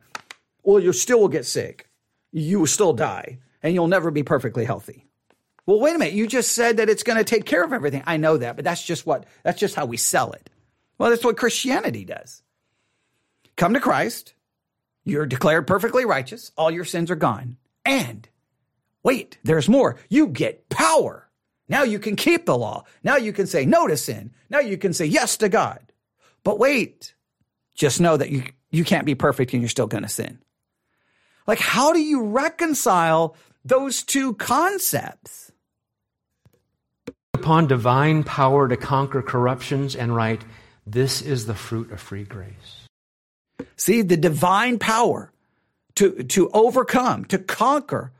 [0.62, 1.90] Well, you still will get sick.
[2.30, 5.04] You will still die and you'll never be perfectly healthy.
[5.66, 6.14] Well, wait a minute.
[6.14, 8.02] You just said that it's going to take care of everything.
[8.06, 10.48] I know that, but that's just what, that's just how we sell it.
[10.98, 12.42] Well, that's what Christianity does.
[13.56, 14.34] Come to Christ.
[15.04, 16.52] You're declared perfectly righteous.
[16.56, 17.56] All your sins are gone.
[17.84, 18.28] And
[19.02, 19.98] wait, there's more.
[20.08, 21.28] You get power.
[21.68, 22.84] Now you can keep the law.
[23.02, 24.32] Now you can say no to sin.
[24.50, 25.80] Now you can say yes to God.
[26.44, 27.14] But wait,
[27.74, 30.38] just know that you, you can't be perfect and you're still going to sin.
[31.46, 35.50] Like, how do you reconcile those two concepts?
[37.34, 40.40] Upon divine power to conquer corruptions and right,
[40.86, 42.88] this is the fruit of free grace.
[43.76, 45.32] See, the divine power
[45.96, 48.12] to, to overcome, to conquer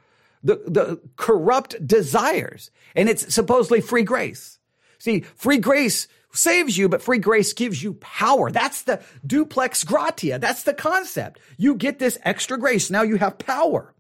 [0.42, 2.70] the, the corrupt desires.
[2.94, 4.58] And it's supposedly free grace.
[4.98, 8.50] See, free grace saves you, but free grace gives you power.
[8.50, 10.38] That's the duplex gratia.
[10.38, 11.40] That's the concept.
[11.56, 12.90] You get this extra grace.
[12.90, 13.94] Now you have power.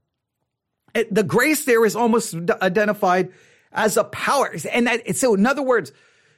[0.94, 3.32] It, the grace there is almost identified
[3.72, 4.54] as a power.
[4.70, 5.92] And that, so in other words,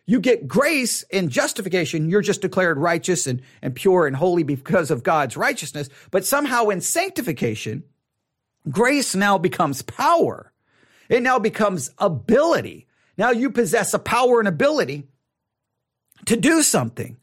[0.06, 2.10] you get grace in justification.
[2.10, 5.88] You're just declared righteous and, and pure and holy because of God's righteousness.
[6.10, 7.84] But somehow in sanctification,
[8.68, 10.52] grace now becomes power.
[11.08, 12.86] It now becomes ability.
[13.16, 15.04] Now you possess a power and ability
[16.26, 17.16] to do something.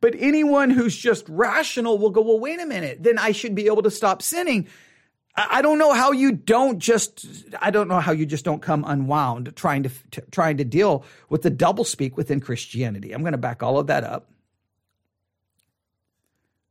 [0.00, 3.66] But anyone who's just rational will go, well, wait a minute, then I should be
[3.66, 4.66] able to stop sinning.
[5.36, 7.26] I don't know how you don't just,
[7.60, 11.04] I don't know how you just don't come unwound trying to, to trying to deal
[11.28, 13.12] with the doublespeak within Christianity.
[13.12, 14.30] I'm going to back all of that up.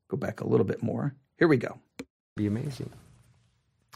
[0.08, 1.14] Go back a little bit more.
[1.38, 1.78] Here we go.
[2.38, 2.90] Be amazing.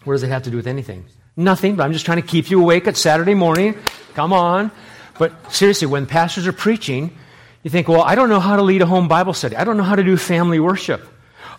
[0.03, 1.05] What does it have to do with anything?
[1.37, 3.75] Nothing, but I'm just trying to keep you awake at Saturday morning.
[4.15, 4.71] Come on.
[5.17, 7.15] But seriously, when pastors are preaching,
[7.63, 9.55] you think, well, I don't know how to lead a home Bible study.
[9.55, 11.07] I don't know how to do family worship.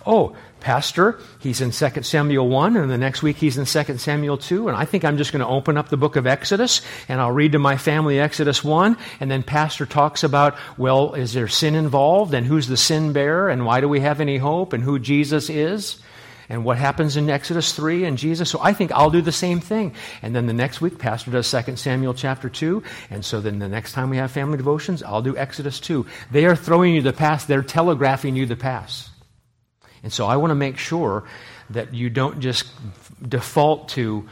[0.07, 4.39] Oh, pastor, he's in 2 Samuel 1, and the next week he's in 2 Samuel
[4.39, 7.21] 2, and I think I'm just going to open up the book of Exodus, and
[7.21, 11.49] I'll read to my family Exodus 1, and then pastor talks about, well, is there
[11.49, 14.83] sin involved, and who's the sin bearer, and why do we have any hope, and
[14.83, 15.99] who Jesus is?
[16.49, 18.51] and what happens in Exodus 3 and Jesus.
[18.51, 19.95] So I think I'll do the same thing.
[20.23, 22.83] And then the next week, Pastor does 2 Samuel chapter 2.
[23.11, 26.07] And so then the next time we have family devotions, I'll do Exodus 2.
[26.31, 29.08] They are throwing you the past, they're telegraphing you the past.
[30.03, 31.25] And so I want to make sure
[31.71, 32.67] that you don't just
[33.27, 34.29] default to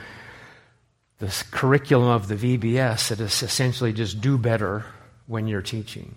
[1.18, 4.84] the curriculum of the VBS that is essentially just do better
[5.26, 6.14] when you're teaching.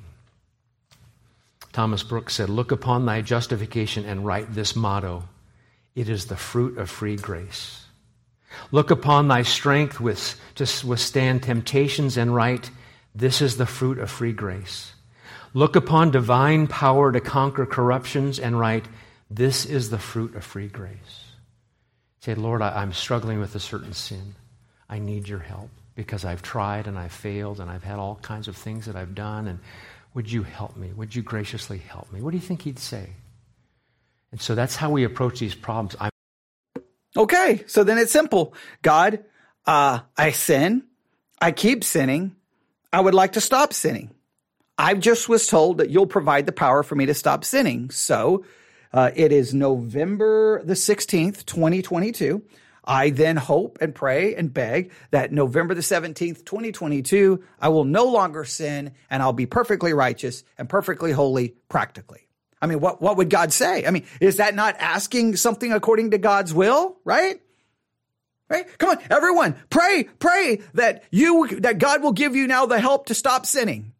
[1.71, 5.23] Thomas Brooks said, Look upon thy justification and write this motto
[5.95, 7.85] it is the fruit of free grace.
[8.71, 12.69] Look upon thy strength with, to withstand temptations and right.
[13.13, 14.93] This is the fruit of free grace.
[15.53, 18.85] Look upon divine power to conquer corruptions and right.
[19.29, 21.33] This is the fruit of free grace.
[22.21, 24.35] Say, Lord, I, I'm struggling with a certain sin.
[24.89, 28.47] I need your help because I've tried and I've failed and I've had all kinds
[28.47, 29.47] of things that I've done.
[29.47, 29.59] And
[30.13, 30.91] would you help me?
[30.95, 32.21] Would you graciously help me?
[32.21, 33.09] What do you think he'd say?
[34.31, 35.95] And so that's how we approach these problems.
[35.99, 36.11] I'm-
[37.15, 38.53] okay, so then it's simple.
[38.81, 39.23] God,
[39.65, 40.83] uh, I sin.
[41.41, 42.35] I keep sinning.
[42.91, 44.11] I would like to stop sinning.
[44.77, 47.91] I just was told that you'll provide the power for me to stop sinning.
[47.91, 48.45] So
[48.93, 52.43] uh, it is November the 16th, 2022.
[52.83, 58.05] I then hope and pray and beg that November the 17th, 2022, I will no
[58.05, 62.27] longer sin and I'll be perfectly righteous and perfectly holy practically.
[62.61, 63.85] I mean, what, what would God say?
[63.85, 67.39] I mean, is that not asking something according to God's will, right?
[68.49, 68.65] Right?
[68.79, 73.05] Come on, everyone, pray, pray that you, that God will give you now the help
[73.05, 73.93] to stop sinning.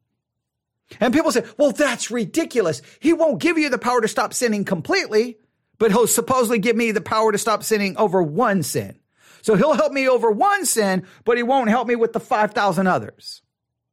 [0.99, 2.81] And people say, well, that's ridiculous.
[2.99, 5.37] He won't give you the power to stop sinning completely,
[5.77, 8.99] but he'll supposedly give me the power to stop sinning over one sin.
[9.41, 12.87] So he'll help me over one sin, but he won't help me with the 5,000
[12.87, 13.41] others.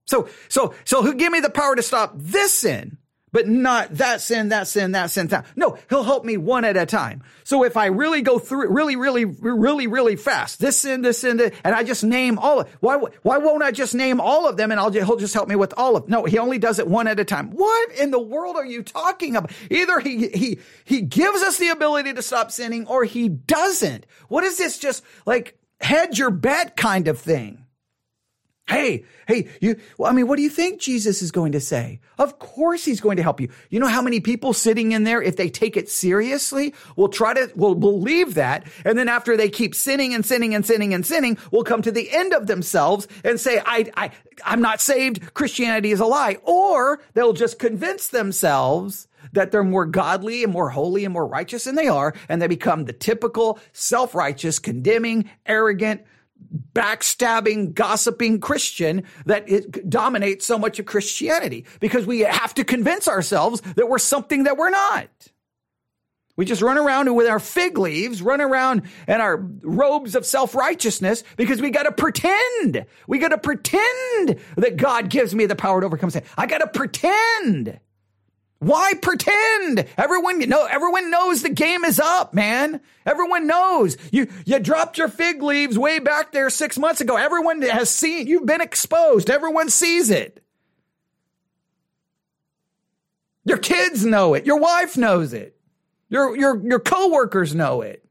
[0.07, 2.99] So, so, so he'll give me the power to stop this sin,
[3.37, 5.45] but not that sin, that sin, that sin, that.
[5.57, 7.23] No, he'll help me one at a time.
[7.45, 11.37] So if I really go through really, really, really, really fast, this sin, this sin,
[11.37, 14.57] this, and I just name all of, why, why won't I just name all of
[14.57, 16.89] them and I'll, he'll just help me with all of, no, he only does it
[16.89, 17.51] one at a time.
[17.51, 19.53] What in the world are you talking about?
[19.71, 24.07] Either he, he, he gives us the ability to stop sinning or he doesn't.
[24.29, 27.66] What is this just like hedge your bet kind of thing?
[28.69, 32.01] Hey, hey, you, well, I mean, what do you think Jesus is going to say?
[32.19, 33.49] Of course he's going to help you.
[33.71, 37.33] You know how many people sitting in there, if they take it seriously, will try
[37.35, 38.67] to, will believe that.
[38.85, 41.93] And then after they keep sinning and sinning and sinning and sinning, will come to
[41.93, 44.11] the end of themselves and say, I, I,
[44.45, 45.33] I'm not saved.
[45.33, 46.39] Christianity is a lie.
[46.43, 51.65] Or they'll just convince themselves that they're more godly and more holy and more righteous
[51.65, 52.15] than they are.
[52.29, 56.03] And they become the typical self-righteous, condemning, arrogant,
[56.73, 63.09] backstabbing, gossiping Christian that it dominates so much of Christianity because we have to convince
[63.09, 65.09] ourselves that we're something that we're not.
[66.37, 71.25] We just run around with our fig leaves, run around in our robes of self-righteousness
[71.39, 72.85] because we got to pretend.
[73.09, 76.25] We got to pretend that God gives me the power to overcome sin.
[76.37, 77.81] I got to pretend.
[78.59, 79.87] Why pretend?
[79.99, 82.81] Everyone know everyone knows the game is up, man.
[83.05, 83.97] Everyone knows.
[84.11, 87.17] You you dropped your fig leaves way back there 6 months ago.
[87.17, 89.29] Everyone has seen you've been exposed.
[89.29, 90.43] Everyone sees it.
[93.45, 94.45] Your kids know it.
[94.45, 95.57] Your wife knows it.
[96.09, 98.05] Your, your, your coworkers know it.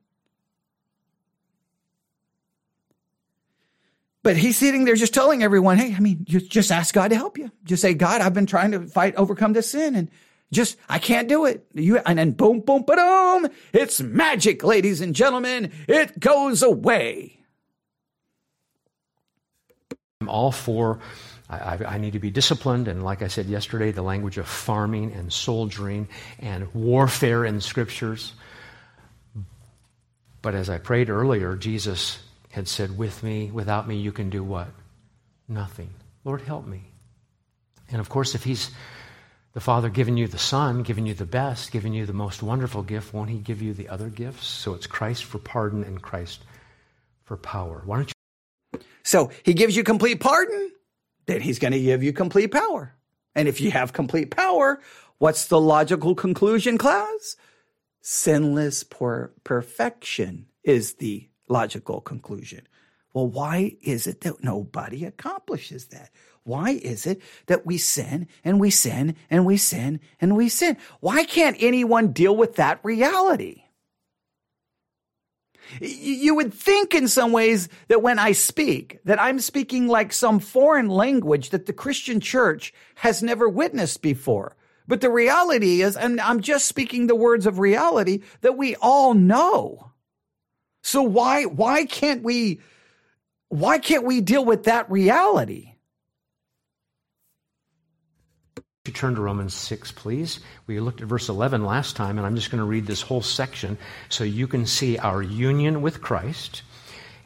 [4.23, 7.37] But he's sitting there just telling everyone, hey, I mean, just ask God to help
[7.37, 7.51] you.
[7.63, 10.09] Just say, God, I've been trying to fight, overcome this sin and
[10.56, 11.66] just, I can't do it.
[11.74, 13.47] You, and then boom, boom, boom.
[13.74, 15.72] It's magic, ladies and gentlemen.
[15.88, 17.39] It goes away.
[20.22, 20.99] I'm all for
[21.49, 25.14] I, I, need to be disciplined, and like I said yesterday, the language of farming
[25.14, 26.08] and soldiering
[26.39, 28.34] and warfare in scriptures.
[30.41, 32.18] But as I prayed earlier, Jesus
[32.49, 34.70] had said, With me, without me, you can do what?
[35.47, 35.91] Nothing.
[36.24, 36.82] Lord, help me.
[37.91, 38.72] And of course, if He's
[39.56, 42.84] the Father giving you the Son, giving you the best, giving you the most wonderful
[42.84, 44.45] gift, won't He give you the other gifts?
[44.45, 46.43] So it's Christ for pardon and Christ
[47.24, 47.82] for power.
[47.86, 48.12] Why don't
[48.74, 48.80] you?
[49.01, 50.74] So He gives you complete pardon
[51.26, 52.93] then he's going to give you complete power.
[53.34, 54.80] And if you have complete power,
[55.18, 57.36] what's the logical conclusion, class?
[58.01, 62.68] Sinless per- perfection is the logical conclusion.
[63.14, 66.12] Well, why is it that nobody accomplishes that?
[66.45, 70.77] Why is it that we sin and we sin and we sin and we sin?
[70.99, 73.63] Why can't anyone deal with that reality?
[75.81, 80.39] You would think in some ways that when I speak, that I'm speaking like some
[80.39, 84.55] foreign language that the Christian church has never witnessed before.
[84.87, 89.15] But the reality is, and I'm just speaking the words of reality that we all
[89.15, 89.91] know.
[90.83, 92.61] So why, why can't we,
[93.49, 95.71] why can't we deal with that reality?
[98.84, 100.39] You turn to Romans 6, please.
[100.67, 103.21] We looked at verse 11 last time, and I'm just going to read this whole
[103.21, 103.77] section
[104.09, 106.63] so you can see our union with Christ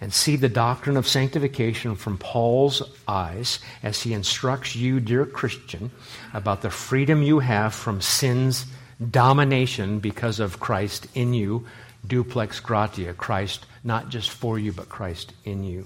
[0.02, 5.92] and see the doctrine of sanctification from Paul's eyes as he instructs you, dear Christian,
[6.34, 8.66] about the freedom you have from sin's
[9.12, 11.68] domination because of Christ in you,
[12.06, 15.86] duplex gratia, Christ not just for you, but Christ in you.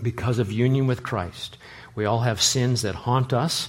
[0.00, 1.56] Because of union with Christ,
[1.94, 3.68] we all have sins that haunt us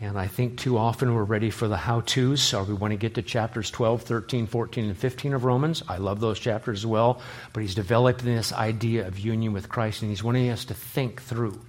[0.00, 2.96] and I think too often we're ready for the how to's, or we want to
[2.96, 5.82] get to chapters 12, 13, 14, and 15 of Romans.
[5.88, 7.20] I love those chapters as well.
[7.52, 11.20] But he's developing this idea of union with Christ, and he's wanting us to think
[11.22, 11.60] through.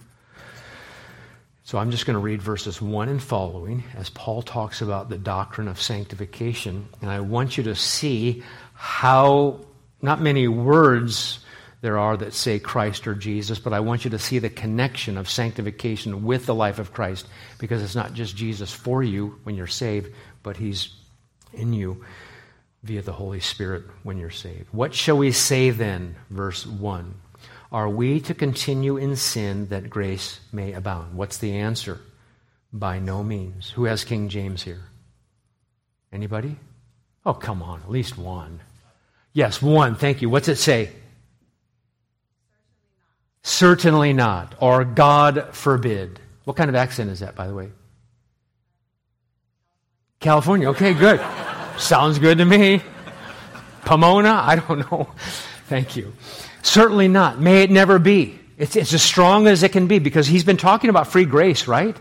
[1.63, 5.17] So I'm just going to read verses 1 and following as Paul talks about the
[5.17, 6.87] doctrine of sanctification.
[7.01, 8.43] And I want you to see
[8.75, 9.61] how,
[10.03, 11.39] not many words
[11.81, 15.17] there are that say Christ or Jesus, but I want you to see the connection
[15.17, 17.27] of sanctification with the life of Christ
[17.57, 20.13] because it's not just Jesus for you when you're saved,
[20.43, 20.93] but He's
[21.53, 22.03] in you
[22.83, 24.67] via the Holy Spirit when you're saved.
[24.71, 26.15] What shall we say then?
[26.29, 27.13] Verse 1.
[27.71, 31.15] Are we to continue in sin that grace may abound?
[31.15, 32.01] What's the answer?
[32.73, 33.69] By no means.
[33.71, 34.81] Who has King James here?
[36.11, 36.57] Anybody?
[37.25, 38.59] Oh, come on, at least one.
[39.33, 39.95] Yes, one.
[39.95, 40.29] Thank you.
[40.29, 40.89] What's it say?
[43.43, 46.19] Certainly not, or God forbid.
[46.43, 47.71] What kind of accent is that, by the way?
[50.19, 50.69] California.
[50.69, 51.21] Okay, good.
[51.77, 52.81] Sounds good to me.
[53.85, 54.33] Pomona?
[54.33, 55.09] I don't know.
[55.67, 56.13] Thank you.
[56.61, 57.39] Certainly not.
[57.39, 58.37] May it never be.
[58.57, 61.67] It's, it's as strong as it can be because he's been talking about free grace,
[61.67, 61.95] right?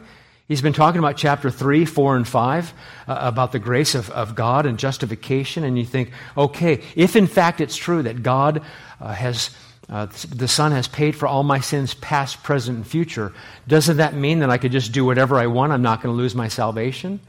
[0.48, 2.74] He's been talking about chapter 3, 4, and 5,
[3.06, 5.62] uh, about the grace of, of God and justification.
[5.62, 8.62] And you think, okay, if in fact it's true that God
[9.00, 9.50] uh, has
[9.90, 13.32] uh, the Son has paid for all my sins, past, present, and future.
[13.66, 15.72] Doesn't that mean that I could just do whatever I want?
[15.72, 17.20] I'm not going to lose my salvation?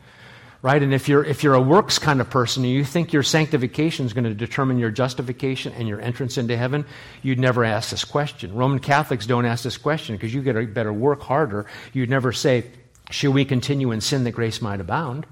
[0.61, 0.83] Right?
[0.83, 4.05] And if you're, if you're a works kind of person and you think your sanctification
[4.05, 6.85] is going to determine your justification and your entrance into heaven,
[7.21, 8.53] you'd never ask this question.
[8.53, 11.65] Roman Catholics don't ask this question because you get better work harder.
[11.93, 12.65] You'd never say,
[13.09, 15.25] Should we continue in sin that grace might abound?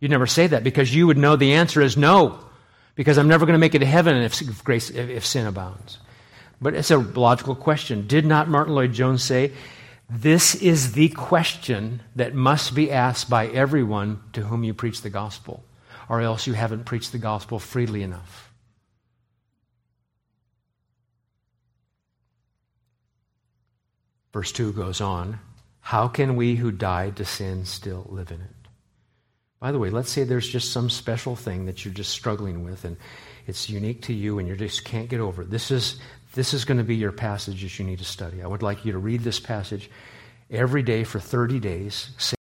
[0.00, 2.40] You'd never say that because you would know the answer is no,
[2.96, 5.98] because I'm never going to make it to heaven if, grace, if, if sin abounds.
[6.64, 8.06] But it's a logical question.
[8.06, 9.52] Did not Martyn Lloyd-Jones say,
[10.08, 15.10] This is the question that must be asked by everyone to whom you preach the
[15.10, 15.62] gospel,
[16.08, 18.50] or else you haven't preached the gospel freely enough?
[24.32, 25.40] Verse 2 goes on
[25.80, 28.68] How can we who died to sin still live in it?
[29.60, 32.86] By the way, let's say there's just some special thing that you're just struggling with
[32.86, 32.96] and
[33.46, 35.50] it's unique to you and you just can't get over it.
[35.50, 36.00] This is,
[36.34, 38.42] this is going to be your passage that you need to study.
[38.42, 39.90] I would like you to read this passage
[40.50, 42.36] every day for 30 days.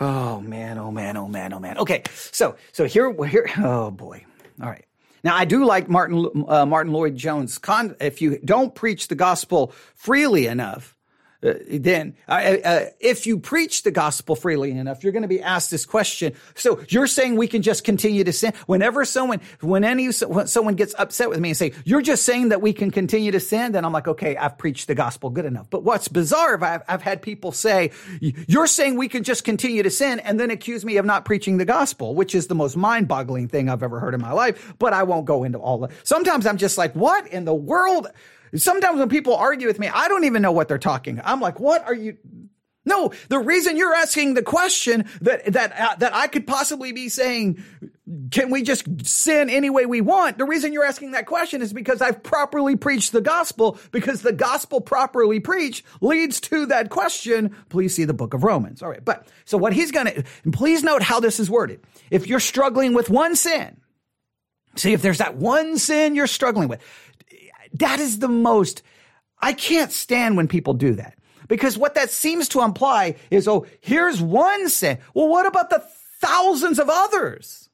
[0.00, 1.78] Oh man, oh man, oh man, oh man.
[1.78, 3.48] Okay, so so here, here.
[3.58, 4.24] Oh boy.
[4.60, 4.84] All right.
[5.22, 7.58] Now I do like Martin uh, Martyn Lloyd-Jones.
[7.58, 10.96] Con- if you don't preach the gospel freely enough,
[11.44, 15.70] then uh, uh, if you preach the gospel freely enough, you're going to be asked
[15.70, 16.32] this question.
[16.54, 18.54] So you're saying we can just continue to sin?
[18.66, 22.48] Whenever someone, when any when someone gets upset with me and say, "You're just saying
[22.48, 25.44] that we can continue to sin," then I'm like, "Okay, I've preached the gospel good
[25.44, 27.90] enough." But what's bizarre, I've, I've had people say,
[28.20, 31.58] "You're saying we can just continue to sin," and then accuse me of not preaching
[31.58, 34.74] the gospel, which is the most mind-boggling thing I've ever heard in my life.
[34.78, 35.90] But I won't go into all that.
[36.04, 38.08] Sometimes I'm just like, "What in the world?"
[38.56, 41.20] Sometimes when people argue with me, I don't even know what they're talking.
[41.24, 42.16] I'm like, what are you?
[42.86, 47.08] No, the reason you're asking the question that that uh, that I could possibly be
[47.08, 47.64] saying,
[48.30, 50.36] can we just sin any way we want?
[50.36, 53.78] The reason you're asking that question is because I've properly preached the gospel.
[53.90, 57.56] Because the gospel properly preached leads to that question.
[57.70, 58.82] Please see the book of Romans.
[58.82, 61.80] All right, but so what he's gonna, please note how this is worded.
[62.10, 63.80] If you're struggling with one sin,
[64.76, 66.82] see if there's that one sin you're struggling with.
[67.74, 68.82] That is the most,
[69.38, 71.18] I can't stand when people do that.
[71.48, 74.98] Because what that seems to imply is, oh, here's one sin.
[75.12, 75.84] Well, what about the
[76.20, 77.68] thousands of others?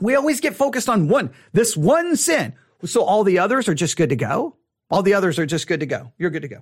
[0.00, 2.54] We always get focused on one, this one sin.
[2.84, 4.56] So all the others are just good to go?
[4.90, 6.12] All the others are just good to go.
[6.18, 6.60] You're good to go.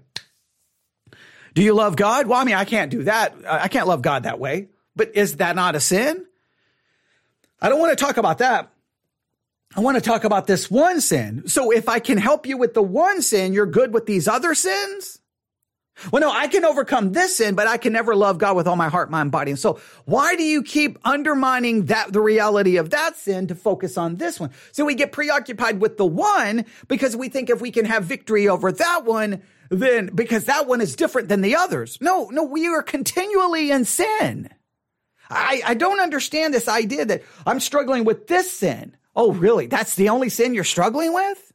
[1.54, 2.26] Do you love God?
[2.26, 3.34] Well, I mean, I can't do that.
[3.48, 4.68] I can't love God that way.
[4.94, 6.24] But is that not a sin?
[7.60, 8.70] I don't want to talk about that.
[9.76, 11.48] I want to talk about this one sin.
[11.48, 14.54] So if I can help you with the one sin, you're good with these other
[14.54, 15.18] sins?
[16.10, 18.76] Well, no, I can overcome this sin, but I can never love God with all
[18.76, 19.78] my heart, mind, body, and soul.
[20.04, 24.40] Why do you keep undermining that, the reality of that sin to focus on this
[24.40, 24.50] one?
[24.72, 28.48] So we get preoccupied with the one because we think if we can have victory
[28.48, 31.98] over that one, then because that one is different than the others.
[32.00, 34.50] No, no, we are continually in sin.
[35.30, 38.96] I, I don't understand this idea that I'm struggling with this sin.
[39.16, 39.66] Oh, really?
[39.66, 41.52] That's the only sin you're struggling with?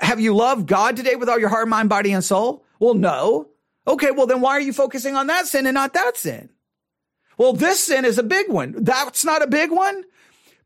[0.00, 2.64] Have you loved God today with all your heart, mind, body, and soul?
[2.78, 3.48] Well, no.
[3.86, 6.50] Okay, well, then why are you focusing on that sin and not that sin?
[7.38, 8.74] Well, this sin is a big one.
[8.76, 10.04] That's not a big one.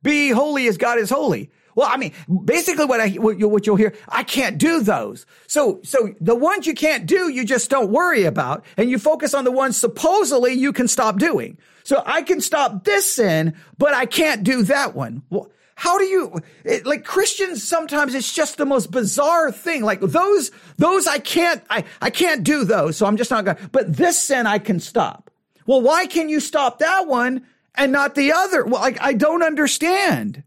[0.03, 1.51] Be holy as God is holy.
[1.75, 2.13] Well, I mean,
[2.45, 5.27] basically what I, what, you, you'll hear, I can't do those.
[5.47, 9.35] So, so the ones you can't do, you just don't worry about and you focus
[9.35, 11.59] on the ones supposedly you can stop doing.
[11.83, 15.23] So I can stop this sin, but I can't do that one.
[15.31, 19.83] Well, how do you, it, like Christians, sometimes it's just the most bizarre thing.
[19.83, 22.97] Like those, those I can't, I, I can't do those.
[22.97, 25.31] So I'm just not going but this sin I can stop.
[25.67, 28.65] Well, why can you stop that one and not the other?
[28.65, 30.45] Well, like, I don't understand.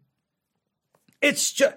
[1.21, 1.75] It's just,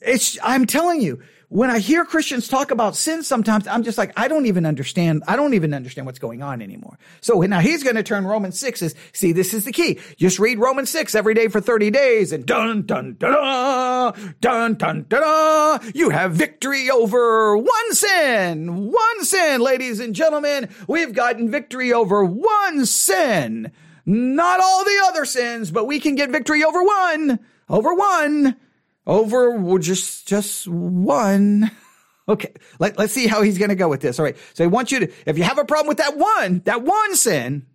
[0.00, 1.20] it's, I'm telling you,
[1.50, 5.24] when I hear Christians talk about sin, sometimes I'm just like, I don't even understand.
[5.26, 6.96] I don't even understand what's going on anymore.
[7.20, 9.98] So now he's going to turn Romans 6 is, see, this is the key.
[10.16, 15.06] Just read Romans 6 every day for 30 days and dun, dun, dun, dun, dun,
[15.08, 18.92] dun, you have victory over one sin.
[18.92, 20.68] One sin, ladies and gentlemen.
[20.86, 23.72] We've gotten victory over one sin.
[24.06, 27.40] Not all the other sins, but we can get victory over one.
[27.68, 28.56] Over one
[29.06, 31.70] over just just one.
[32.28, 34.20] Okay, Let, let's see how he's going to go with this.
[34.20, 34.36] All right.
[34.54, 37.16] So I want you to, if you have a problem with that one, that one
[37.16, 37.66] sin,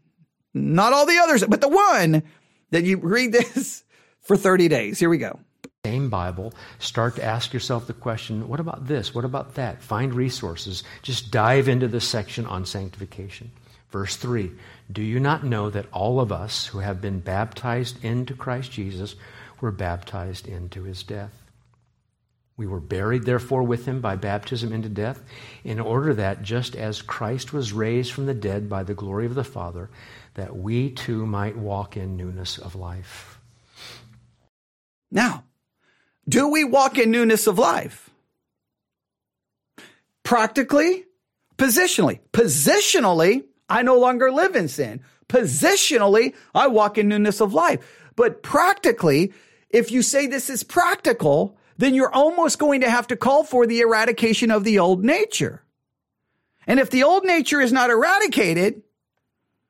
[0.54, 2.24] not all the others, but the one,
[2.72, 3.84] that you read this
[4.22, 4.98] for 30 days.
[4.98, 5.42] Here we go.
[5.86, 9.14] Same Bible, start to ask yourself the question what about this?
[9.14, 9.84] What about that?
[9.84, 10.84] Find resources.
[11.02, 13.52] Just dive into this section on sanctification.
[13.92, 14.52] Verse 3
[14.92, 19.16] Do you not know that all of us who have been baptized into Christ Jesus
[19.66, 21.42] were baptized into his death.
[22.56, 25.24] We were buried, therefore, with him by baptism into death,
[25.64, 29.34] in order that, just as Christ was raised from the dead by the glory of
[29.34, 29.90] the Father,
[30.36, 33.40] that we too might walk in newness of life.
[35.12, 35.46] Now,
[36.30, 38.12] do we walk in newness of life?
[40.24, 41.06] Practically,
[41.58, 42.20] positionally.
[42.32, 45.02] Positionally, I no longer live in sin.
[45.28, 47.80] Positionally, I walk in newness of life.
[48.16, 49.34] But practically,
[49.76, 53.68] if you say this is practical, then you're almost going to have to call for
[53.68, 55.64] the eradication of the old nature.
[56.66, 58.82] And if the old nature is not eradicated,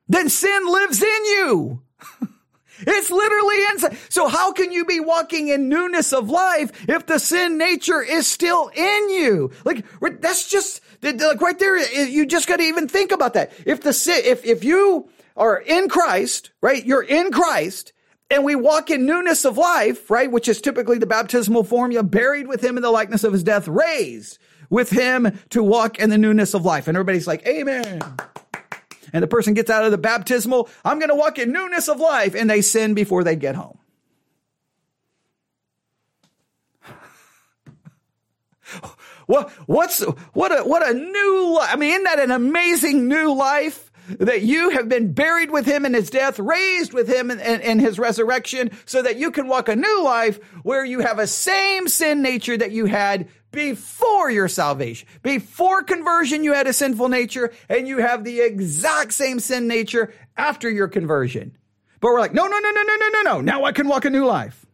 [0.08, 1.82] then sin lives in you.
[2.78, 3.98] It's literally inside.
[4.10, 8.28] So how can you be walking in newness of life if the sin nature is
[8.28, 9.52] still in you?
[9.64, 9.86] Like
[10.20, 11.78] that's just like right there.
[12.06, 13.54] You just got to even think about that.
[13.66, 16.86] If the sin, if if you are in Christ, right?
[16.86, 17.94] You're in Christ.
[18.30, 20.32] And we walk in newness of life, right?
[20.32, 23.68] Which is typically the baptismal formula, buried with him in the likeness of his death,
[23.68, 26.88] raised with him to walk in the newness of life.
[26.88, 28.02] And everybody's like, Amen
[29.16, 32.02] and the person gets out of the baptismal, I'm going to walk in newness of
[32.02, 33.78] life, and they sin before they get home.
[39.26, 40.02] what what's
[40.34, 41.70] what a what a new life.
[41.72, 43.90] I mean, isn't that an amazing new life?
[44.08, 47.62] That you have been buried with him in his death, raised with him in, in,
[47.62, 51.28] in his resurrection, so that you can walk a new life where you have a
[51.28, 55.08] same sin nature that you had before your salvation.
[55.24, 60.14] Before conversion, you had a sinful nature and you have the exact same sin nature
[60.38, 61.58] after your conversion.
[62.02, 63.42] But we're like, no, no, no, no, no, no, no, no.
[63.42, 64.66] Now I can walk a new life.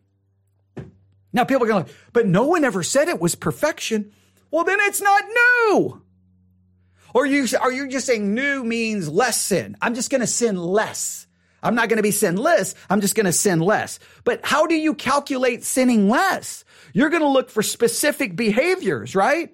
[1.32, 4.12] Now people are going like, but no one ever said it was perfection.
[4.50, 6.02] Well, then it's not new.
[7.14, 9.78] Or you, are you just saying new means less sin?
[9.82, 11.28] I'm just going to sin less.
[11.64, 12.74] I'm not going to be sinless.
[12.90, 14.00] I'm just going to sin less.
[14.24, 16.66] But how do you calculate sinning less?
[16.94, 19.54] You're going to look for specific behaviors, right?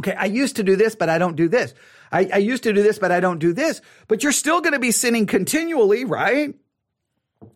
[0.00, 1.74] Okay, I used to do this, but I don't do this.
[2.10, 3.82] I, I used to do this, but I don't do this.
[4.08, 6.54] But you're still going to be sinning continually, right?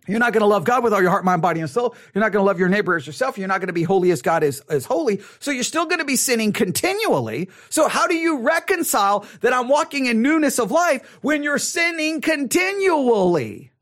[0.06, 1.94] You're not going to love God with all your heart, mind, body, and soul.
[2.14, 3.36] You're not going to love your neighbor as yourself.
[3.36, 5.20] You're not going to be holy as God is, is holy.
[5.40, 7.50] So you're still going to be sinning continually.
[7.68, 12.22] So how do you reconcile that I'm walking in newness of life when you're sinning
[12.22, 13.72] continually?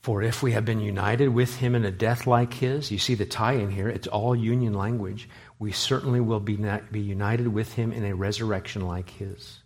[0.00, 3.14] For if we have been united with him in a death like his, you see
[3.14, 5.28] the tie in here, it's all union language,
[5.58, 6.56] we certainly will be,
[6.90, 9.58] be united with him in a resurrection like his.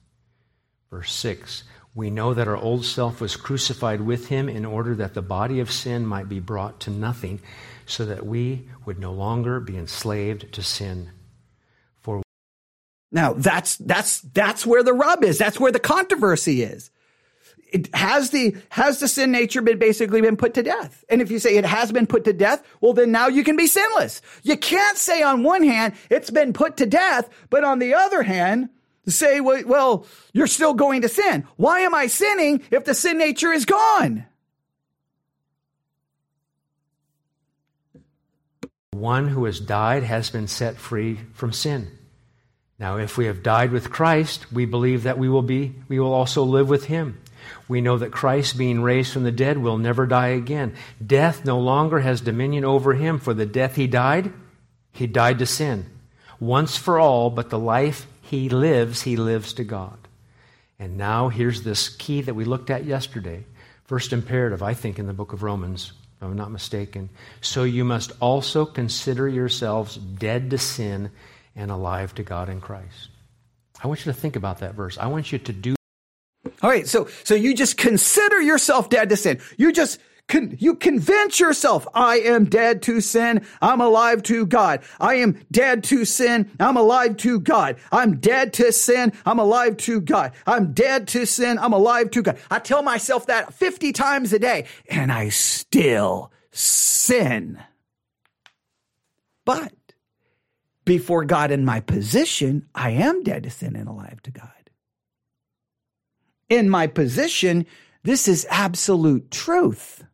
[0.91, 1.65] Verse 6
[1.95, 5.61] We know that our old self was crucified with him in order that the body
[5.61, 7.41] of sin might be brought to nothing,
[7.85, 11.11] so that we would no longer be enslaved to sin.
[12.01, 12.23] For
[13.11, 15.37] now that's that's that's where the rub is.
[15.37, 16.91] That's where the controversy is
[17.73, 21.31] it has the has the sin nature been basically been put to death and if
[21.31, 24.21] you say it has been put to death well then now you can be sinless
[24.43, 28.23] you can't say on one hand it's been put to death but on the other
[28.23, 28.69] hand
[29.11, 31.47] say well you're still going to sin.
[31.57, 34.27] Why am i sinning if the sin nature is gone?
[38.93, 41.91] One who has died has been set free from sin.
[42.79, 46.13] Now if we have died with christ we believe that we will be we will
[46.13, 47.19] also live with him.
[47.69, 50.75] We know that Christ, being raised from the dead, will never die again.
[51.05, 54.33] Death no longer has dominion over him, for the death he died,
[54.93, 55.87] he died to sin.
[56.39, 59.99] Once for all, but the life he lives, he lives to God.
[60.79, 63.45] And now here's this key that we looked at yesterday.
[63.85, 67.11] First imperative, I think, in the book of Romans, if I'm not mistaken.
[67.43, 71.11] So you must also consider yourselves dead to sin
[71.55, 73.11] and alive to God in Christ.
[73.85, 74.97] I want you to think about that verse.
[74.97, 75.75] I want you to do
[76.63, 76.89] all right.
[76.89, 79.41] So, so you just consider yourself dead to sin.
[79.59, 80.01] You just,
[80.33, 83.45] Con- you convince yourself, I am dead to sin.
[83.61, 84.81] I'm alive to God.
[84.99, 86.51] I am dead to sin.
[86.59, 87.77] I'm alive to God.
[87.93, 89.13] I'm dead to sin.
[89.27, 90.33] I'm alive to God.
[90.47, 91.59] I'm dead to sin.
[91.59, 92.39] I'm alive to God.
[92.51, 97.63] I tell myself that 50 times a day and I still sin.
[99.45, 99.75] But
[100.87, 104.49] before God in my position, I am dead to sin and alive to God
[106.53, 107.67] in my position,
[108.03, 110.05] this is absolute truth.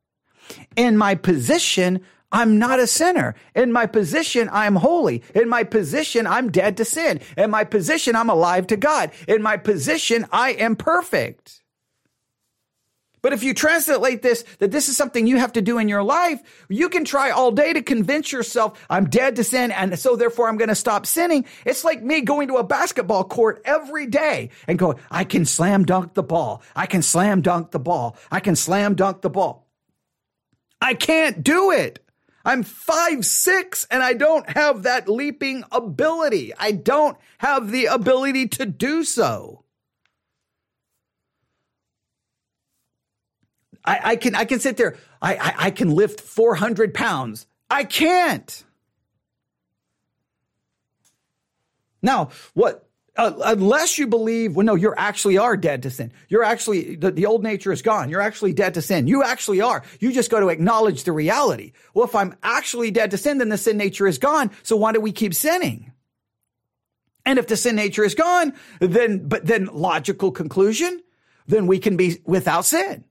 [0.76, 3.34] In my position, I'm not a sinner.
[3.54, 5.22] In my position, I'm holy.
[5.34, 7.20] In my position, I'm dead to sin.
[7.36, 9.12] In my position, I'm alive to God.
[9.26, 11.62] In my position, I am perfect.
[13.20, 16.02] But if you translate this, that this is something you have to do in your
[16.02, 20.14] life, you can try all day to convince yourself, I'm dead to sin, and so
[20.14, 21.44] therefore I'm going to stop sinning.
[21.66, 25.84] It's like me going to a basketball court every day and going, I can slam
[25.84, 26.62] dunk the ball.
[26.76, 28.16] I can slam dunk the ball.
[28.30, 29.67] I can slam dunk the ball.
[30.80, 32.04] I can't do it.
[32.44, 36.52] I'm five, six, and I don't have that leaping ability.
[36.58, 39.64] I don't have the ability to do so.
[43.84, 44.96] I, I can I can sit there.
[45.20, 47.46] I, I, I can lift 400 pounds.
[47.70, 48.64] I can't.
[52.02, 52.87] Now, what?
[53.18, 56.12] Uh, unless you believe, well, no, you actually are dead to sin.
[56.28, 58.08] You're actually, the, the old nature is gone.
[58.08, 59.08] You're actually dead to sin.
[59.08, 59.82] You actually are.
[59.98, 61.72] You just got to acknowledge the reality.
[61.94, 64.52] Well, if I'm actually dead to sin, then the sin nature is gone.
[64.62, 65.92] So why do we keep sinning?
[67.26, 71.02] And if the sin nature is gone, then, but then logical conclusion,
[71.48, 73.04] then we can be without sin.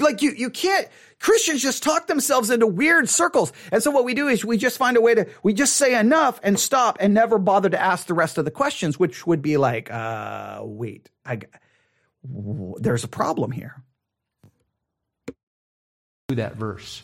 [0.00, 0.88] Like you, you can't,
[1.20, 3.52] Christians just talk themselves into weird circles.
[3.70, 5.98] And so what we do is we just find a way to, we just say
[5.98, 9.40] enough and stop and never bother to ask the rest of the questions, which would
[9.40, 11.40] be like, uh, wait, I,
[12.24, 13.82] there's a problem here.
[16.28, 17.02] That verse.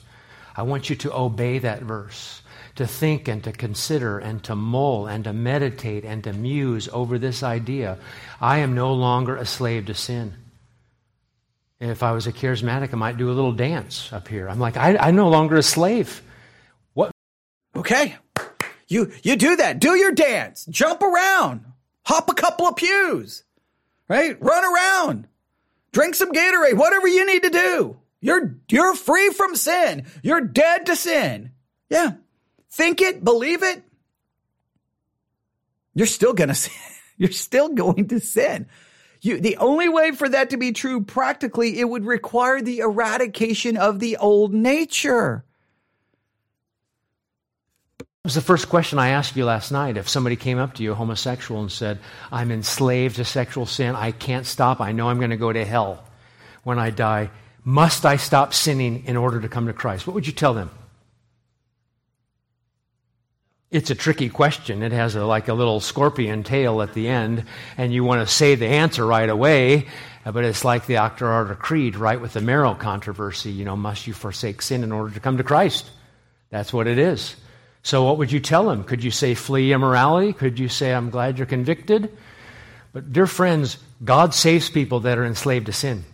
[0.56, 2.42] I want you to obey that verse,
[2.74, 7.18] to think and to consider and to mull and to meditate and to muse over
[7.18, 7.98] this idea.
[8.40, 10.34] I am no longer a slave to sin.
[11.80, 14.48] If I was a charismatic, I might do a little dance up here.
[14.48, 16.22] I'm like, I, I'm no longer a slave.
[16.92, 17.10] What?
[17.74, 18.16] Okay.
[18.86, 19.80] You, you do that.
[19.80, 20.66] Do your dance.
[20.66, 21.64] Jump around.
[22.04, 23.44] Hop a couple of pews.
[24.08, 24.36] Right?
[24.42, 25.26] Run around.
[25.92, 26.76] Drink some Gatorade.
[26.76, 27.96] Whatever you need to do.
[28.20, 30.06] You're, you're free from sin.
[30.22, 31.52] You're dead to sin.
[31.88, 32.12] Yeah.
[32.70, 33.82] Think it, believe it.
[35.94, 36.72] You're still gonna sin.
[37.16, 38.66] You're still going to sin.
[39.22, 43.76] You, the only way for that to be true practically, it would require the eradication
[43.76, 45.44] of the old nature.
[47.98, 49.96] It was the first question I asked you last night.
[49.96, 51.98] If somebody came up to you, homosexual, and said,
[52.32, 55.64] I'm enslaved to sexual sin, I can't stop, I know I'm going to go to
[55.64, 56.04] hell
[56.62, 57.30] when I die.
[57.64, 60.06] Must I stop sinning in order to come to Christ?
[60.06, 60.70] What would you tell them?
[63.70, 64.82] It's a tricky question.
[64.82, 67.44] It has a, like a little scorpion tail at the end,
[67.76, 69.86] and you want to say the answer right away,
[70.24, 73.52] but it's like the Auchterarder Creed, right, with the Marrow controversy.
[73.52, 75.88] You know, must you forsake sin in order to come to Christ?
[76.50, 77.36] That's what it is.
[77.82, 78.82] So, what would you tell them?
[78.82, 80.32] Could you say, flee immorality?
[80.32, 82.14] Could you say, I'm glad you're convicted?
[82.92, 86.04] But, dear friends, God saves people that are enslaved to sin.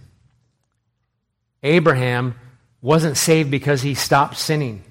[1.62, 2.34] Abraham
[2.82, 4.84] wasn't saved because he stopped sinning.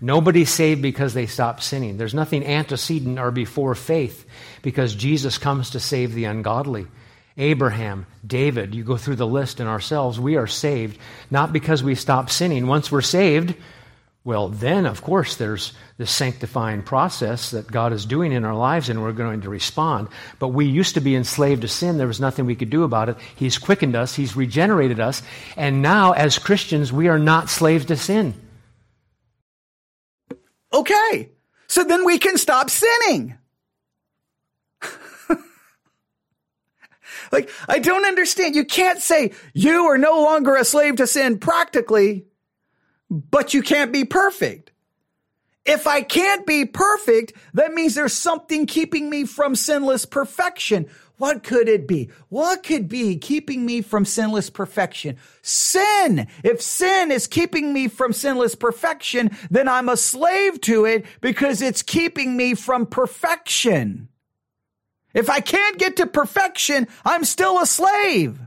[0.00, 1.96] Nobody's saved because they stop sinning.
[1.96, 4.26] There's nothing antecedent or before faith
[4.62, 6.86] because Jesus comes to save the ungodly.
[7.38, 10.98] Abraham, David, you go through the list and ourselves, we are saved
[11.30, 12.66] not because we stop sinning.
[12.66, 13.54] Once we're saved,
[14.26, 18.88] well, then, of course, there's this sanctifying process that God is doing in our lives,
[18.88, 20.08] and we're going to respond.
[20.40, 21.96] But we used to be enslaved to sin.
[21.96, 23.18] There was nothing we could do about it.
[23.36, 25.22] He's quickened us, He's regenerated us.
[25.56, 28.34] And now, as Christians, we are not slaves to sin.
[30.72, 31.30] Okay.
[31.68, 33.36] So then we can stop sinning.
[37.32, 38.54] like, I don't understand.
[38.54, 42.26] You can't say you are no longer a slave to sin practically,
[43.10, 44.72] but you can't be perfect.
[45.64, 50.86] If I can't be perfect, that means there's something keeping me from sinless perfection.
[51.18, 52.10] What could it be?
[52.28, 55.16] What could be keeping me from sinless perfection?
[55.40, 56.26] Sin.
[56.44, 61.62] If sin is keeping me from sinless perfection, then I'm a slave to it because
[61.62, 64.08] it's keeping me from perfection.
[65.14, 68.38] If I can't get to perfection, I'm still a slave.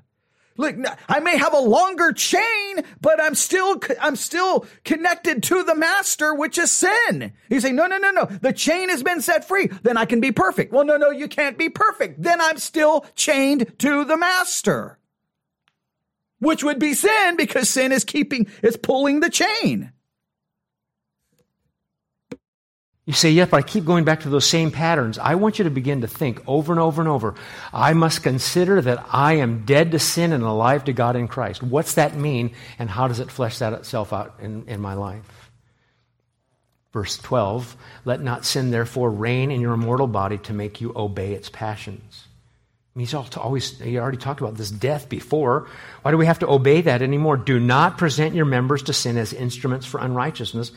[0.60, 0.76] Look,
[1.08, 6.34] I may have a longer chain, but I'm still, I'm still connected to the master,
[6.34, 7.32] which is sin.
[7.50, 8.26] You say, no, no, no, no.
[8.26, 9.68] The chain has been set free.
[9.84, 10.74] Then I can be perfect.
[10.74, 12.22] Well, no, no, you can't be perfect.
[12.22, 15.00] Then I'm still chained to the master,
[16.40, 19.94] which would be sin because sin is keeping, is pulling the chain.
[23.10, 25.18] You say, yes, but I keep going back to those same patterns.
[25.18, 27.34] I want you to begin to think over and over and over.
[27.74, 31.64] I must consider that I am dead to sin and alive to God in Christ.
[31.64, 35.50] What's that mean, and how does it flesh that itself out in, in my life?
[36.94, 41.34] Verse 12 Let not sin therefore reign in your mortal body to make you obey
[41.34, 42.28] its passions.
[42.96, 45.68] He's always, he already talked about this death before.
[46.04, 47.38] Why do we have to obey that anymore?
[47.38, 50.72] Do not present your members to sin as instruments for unrighteousness,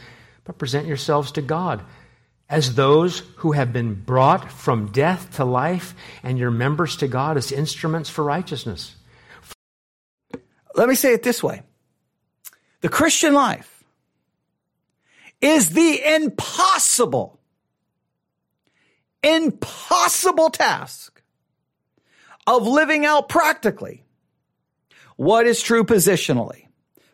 [0.44, 1.84] but present yourselves to God
[2.52, 7.38] as those who have been brought from death to life, and your members to God
[7.38, 8.94] as instruments for righteousness.
[10.74, 11.62] Let me say it this way
[12.82, 13.82] the Christian life
[15.40, 17.40] is the impossible,
[19.22, 21.22] impossible task
[22.46, 24.04] of living out practically
[25.16, 26.66] what is true positionally.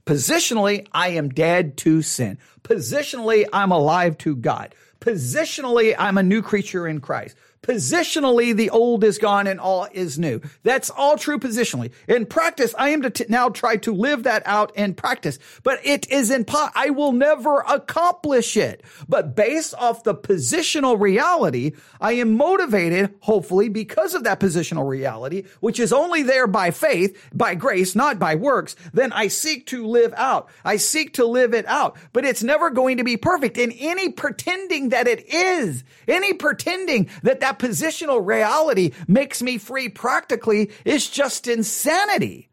[0.05, 2.39] Positionally, I am dead to sin.
[2.63, 4.75] Positionally, I'm alive to God.
[5.01, 7.37] Positionally, I'm a new creature in Christ.
[7.63, 10.41] Positionally, the old is gone and all is new.
[10.63, 11.93] That's all true positionally.
[12.07, 15.85] In practice, I am to t- now try to live that out in practice, but
[15.85, 16.73] it is impossible.
[16.75, 18.83] I will never accomplish it.
[19.09, 25.45] But based off the positional reality, I am motivated, hopefully, because of that positional reality,
[25.61, 28.77] which is only there by faith, by grace, not by works.
[28.93, 30.49] Then I seek to live out.
[30.65, 33.59] I seek to live it out, but it's never going to be perfect.
[33.59, 39.89] And any pretending that it is, any pretending that that positional reality makes me free
[39.89, 42.49] practically is just insanity.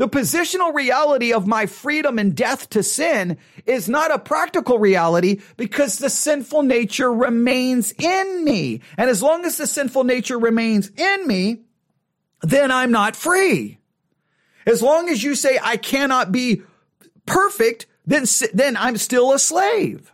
[0.00, 3.36] The positional reality of my freedom and death to sin
[3.66, 8.80] is not a practical reality because the sinful nature remains in me.
[8.96, 11.64] And as long as the sinful nature remains in me,
[12.40, 13.78] then I'm not free.
[14.64, 16.62] As long as you say I cannot be
[17.26, 20.10] perfect, then, then I'm still a slave.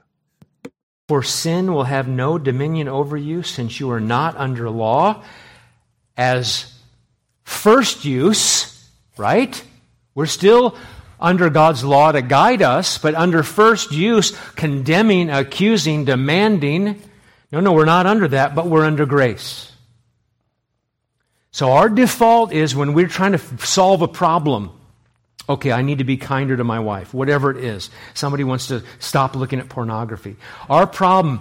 [1.09, 5.22] For sin will have no dominion over you since you are not under law
[6.16, 6.72] as
[7.44, 9.62] first use, right?
[10.14, 10.76] We're still
[11.20, 17.00] under God's law to guide us, but under first use, condemning, accusing, demanding.
[17.52, 19.72] No, no, we're not under that, but we're under grace.
[21.52, 24.75] So our default is when we're trying to solve a problem,
[25.49, 27.90] okay, I need to be kinder to my wife, whatever it is.
[28.14, 30.36] Somebody wants to stop looking at pornography.
[30.68, 31.40] Our problem,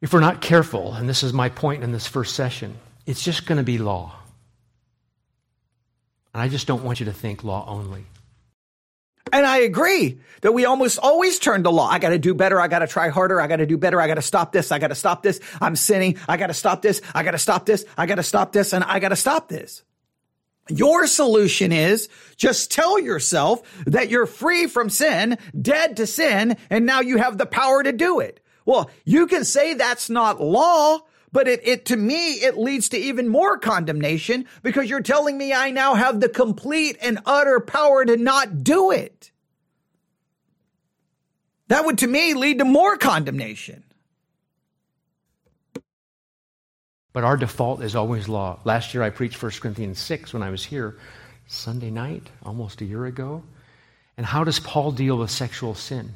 [0.00, 2.76] if we're not careful, and this is my point in this first session,
[3.06, 4.14] it's just going to be law.
[6.34, 8.06] And I just don't want you to think law only.
[9.32, 11.88] And I agree that we almost always turn to law.
[11.88, 12.60] I got to do better.
[12.60, 13.40] I got to try harder.
[13.40, 14.00] I got to do better.
[14.00, 14.72] I got to stop this.
[14.72, 15.40] I got to stop this.
[15.60, 16.18] I'm sinning.
[16.28, 17.00] I got to stop this.
[17.14, 17.84] I got to stop this.
[17.96, 18.72] I got to stop this.
[18.72, 19.82] And I got to stop this.
[20.68, 26.86] Your solution is just tell yourself that you're free from sin, dead to sin, and
[26.86, 28.40] now you have the power to do it.
[28.64, 31.00] Well, you can say that's not law,
[31.32, 35.52] but it, it, to me, it leads to even more condemnation because you're telling me
[35.52, 39.32] I now have the complete and utter power to not do it.
[41.68, 43.82] That would to me lead to more condemnation.
[47.12, 48.60] But our default is always law.
[48.64, 50.98] Last year I preached 1 Corinthians 6 when I was here
[51.46, 53.42] Sunday night, almost a year ago.
[54.16, 56.12] And how does Paul deal with sexual sin?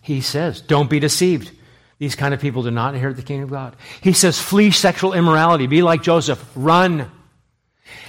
[0.00, 1.50] He says, Don't be deceived.
[1.98, 3.76] These kind of people do not inherit the kingdom of God.
[4.02, 5.66] He says, flee sexual immorality.
[5.66, 6.44] Be like Joseph.
[6.54, 7.10] Run.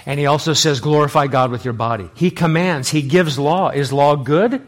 [0.04, 2.10] And he also says, glorify God with your body.
[2.14, 3.70] He commands, he gives law.
[3.70, 4.66] Is law good?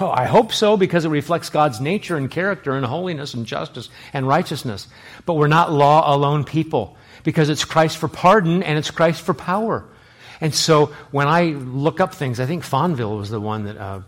[0.00, 3.88] Oh, I hope so because it reflects God's nature and character and holiness and justice
[4.12, 4.86] and righteousness.
[5.26, 9.34] But we're not law alone people because it's Christ for pardon and it's Christ for
[9.34, 9.84] power.
[10.40, 14.00] And so when I look up things, I think Fonville was the one that uh,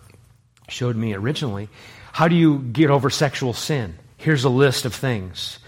[0.69, 1.69] showed me originally.
[2.13, 3.97] How do you get over sexual sin?
[4.21, 5.59] here's a list of things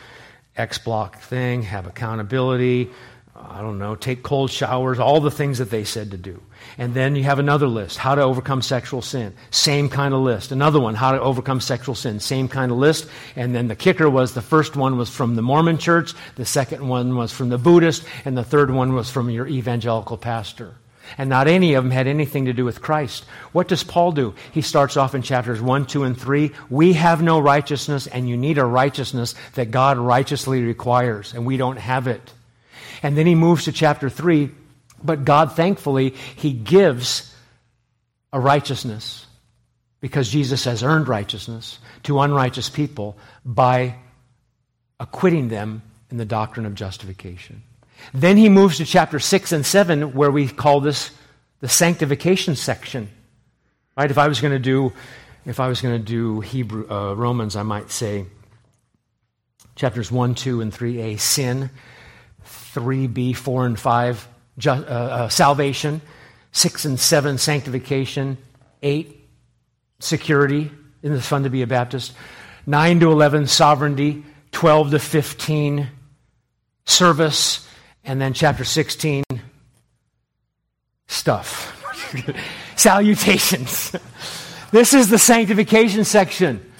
[0.57, 2.91] X block thing, have accountability,
[3.35, 6.41] I don't know, take cold showers, all the things that they said to do.
[6.79, 9.35] And then you have another list, how to overcome sexual sin.
[9.51, 10.53] Same kind of list.
[10.53, 12.21] Another one, how to overcome sexual sin.
[12.21, 13.09] Same kind of list.
[13.37, 16.89] And then the kicker was the first one was from the Mormon church, the second
[16.89, 20.77] one was from the Buddhist, and the third one was from your evangelical pastor
[21.19, 23.25] and not any of them had anything to do with Christ.
[23.53, 24.35] What does Paul do?
[24.53, 26.53] He starts off in chapters 1, 2, and 3.
[26.71, 31.57] We have no righteousness, and you need a righteousness that God righteously requires, and we
[31.57, 32.33] don't have it.
[33.03, 34.51] And then he moves to chapter 3,
[35.05, 37.35] but God, thankfully, he gives
[38.33, 39.27] a righteousness
[40.01, 43.97] because Jesus has earned righteousness to unrighteous people by
[44.99, 47.63] acquitting them in the doctrine of justification.
[48.13, 51.11] Then he moves to chapter 6 and 7, where we call this
[51.61, 53.09] the sanctification section.
[53.97, 54.11] Right?
[54.11, 54.93] If I was going to do,
[55.47, 58.27] if I was going to do Hebrew, uh, Romans, I might say
[59.77, 61.71] chapters 1, 2, and 3a, sin,
[62.45, 64.29] 3b, 4, and 5,
[64.67, 66.01] uh, uh, salvation,
[66.53, 68.39] 6 and 7, sanctification,
[68.83, 69.19] 8,
[70.01, 70.71] security.
[71.03, 72.13] Isn't it fun to be a Baptist?
[72.67, 75.89] 9 to 11, sovereignty, 12 to 15,
[76.85, 77.69] service,
[78.05, 79.25] and then chapter 16,
[81.07, 81.79] stuff.
[82.77, 83.93] Salutations.
[84.71, 86.72] this is the sanctification section.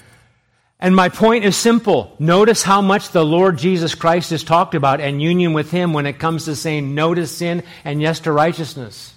[0.79, 2.15] And my point is simple.
[2.19, 6.05] Notice how much the Lord Jesus Christ is talked about and union with Him when
[6.05, 9.13] it comes to saying no to sin and yes to righteousness.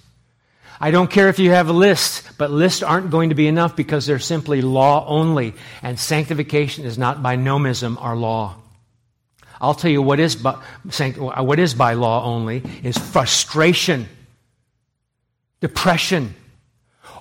[0.79, 3.75] I don't care if you have a list, but lists aren't going to be enough
[3.75, 5.55] because they're simply law only.
[5.81, 8.55] And sanctification is not by nomism our law.
[9.59, 14.07] I'll tell you what is by, what is by law only is frustration,
[15.61, 16.35] depression,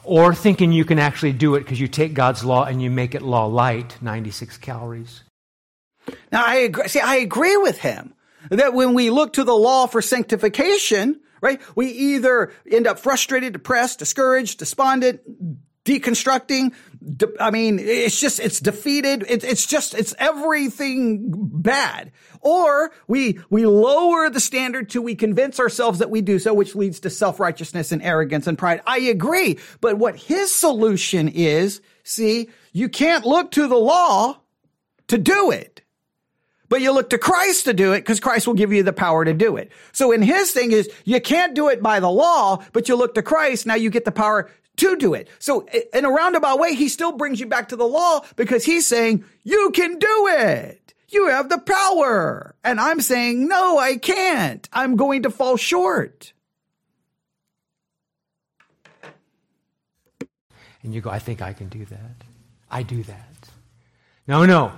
[0.04, 3.14] or thinking you can actually do it because you take God's law and you make
[3.14, 5.22] it law light, 96 calories.
[6.30, 6.88] Now I agree.
[6.88, 8.14] See, I agree with him
[8.50, 13.52] that when we look to the law for sanctification, right, we either end up frustrated,
[13.52, 15.20] depressed, discouraged, despondent,
[15.86, 16.74] deconstructing.
[17.40, 19.24] I mean, it's just, it's defeated.
[19.28, 22.12] it's it's just, it's everything bad.
[22.40, 26.74] Or we, we lower the standard till we convince ourselves that we do so, which
[26.74, 28.82] leads to self-righteousness and arrogance and pride.
[28.86, 29.58] I agree.
[29.80, 34.38] But what his solution is, see, you can't look to the law
[35.08, 35.82] to do it.
[36.68, 39.24] but you look to Christ to do it because Christ will give you the power
[39.24, 39.70] to do it.
[39.92, 43.14] So in his thing is you can't do it by the law, but you look
[43.14, 43.66] to Christ.
[43.66, 45.28] Now you get the power to do it.
[45.38, 48.86] So in a roundabout way, he still brings you back to the law because he's
[48.86, 50.94] saying you can do it.
[51.08, 52.54] You have the power.
[52.64, 54.68] And I'm saying, no, I can't.
[54.72, 56.32] I'm going to fall short.
[60.82, 62.24] And you go, I think I can do that.
[62.70, 63.50] I do that.
[64.28, 64.72] No, no.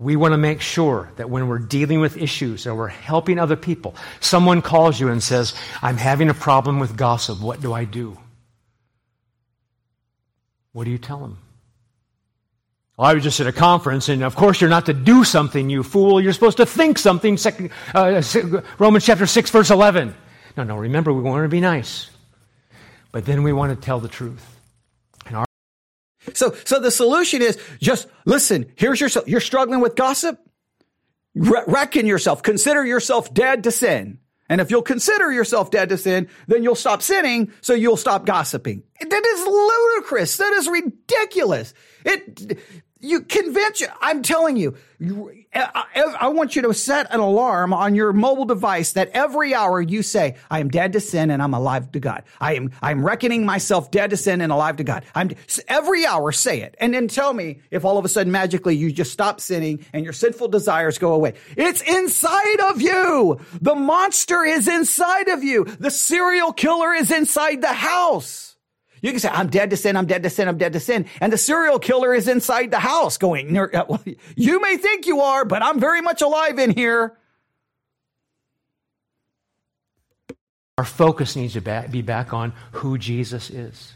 [0.00, 3.56] We want to make sure that when we're dealing with issues or we're helping other
[3.56, 7.40] people, someone calls you and says, I'm having a problem with gossip.
[7.40, 8.16] What do I do?
[10.78, 11.38] What do you tell them?
[12.96, 15.68] Well, I was just at a conference, and of course you're not to do something,
[15.68, 16.20] you fool.
[16.20, 17.36] You're supposed to think something.
[17.36, 18.22] Second, uh,
[18.78, 20.14] Romans chapter 6, verse 11.
[20.56, 22.08] No, no, remember, we want to be nice.
[23.10, 24.56] But then we want to tell the truth.
[26.34, 28.70] So, so the solution is just listen.
[28.76, 30.38] Here's your, you're struggling with gossip.
[31.34, 32.44] Re- reckon yourself.
[32.44, 34.20] Consider yourself dead to sin.
[34.48, 38.24] And if you'll consider yourself dead to sin, then you'll stop sinning, so you'll stop
[38.24, 38.82] gossiping.
[39.00, 40.36] That is ludicrous.
[40.38, 41.74] That is ridiculous.
[42.04, 42.58] It,
[43.00, 43.88] you convince you.
[44.00, 44.76] I'm telling you,
[45.54, 49.80] I, I, want you to set an alarm on your mobile device that every hour
[49.80, 52.24] you say, I am dead to sin and I'm alive to God.
[52.40, 55.04] I am, I'm reckoning myself dead to sin and alive to God.
[55.14, 55.30] I'm
[55.68, 58.90] every hour say it and then tell me if all of a sudden magically you
[58.90, 61.34] just stop sinning and your sinful desires go away.
[61.56, 63.40] It's inside of you.
[63.60, 65.64] The monster is inside of you.
[65.64, 68.47] The serial killer is inside the house.
[69.00, 71.06] You can say, I'm dead to sin, I'm dead to sin, I'm dead to sin.
[71.20, 73.98] And the serial killer is inside the house going, uh,
[74.36, 77.16] you may think you are, but I'm very much alive in here.
[80.76, 83.94] Our focus needs to be back on who Jesus is.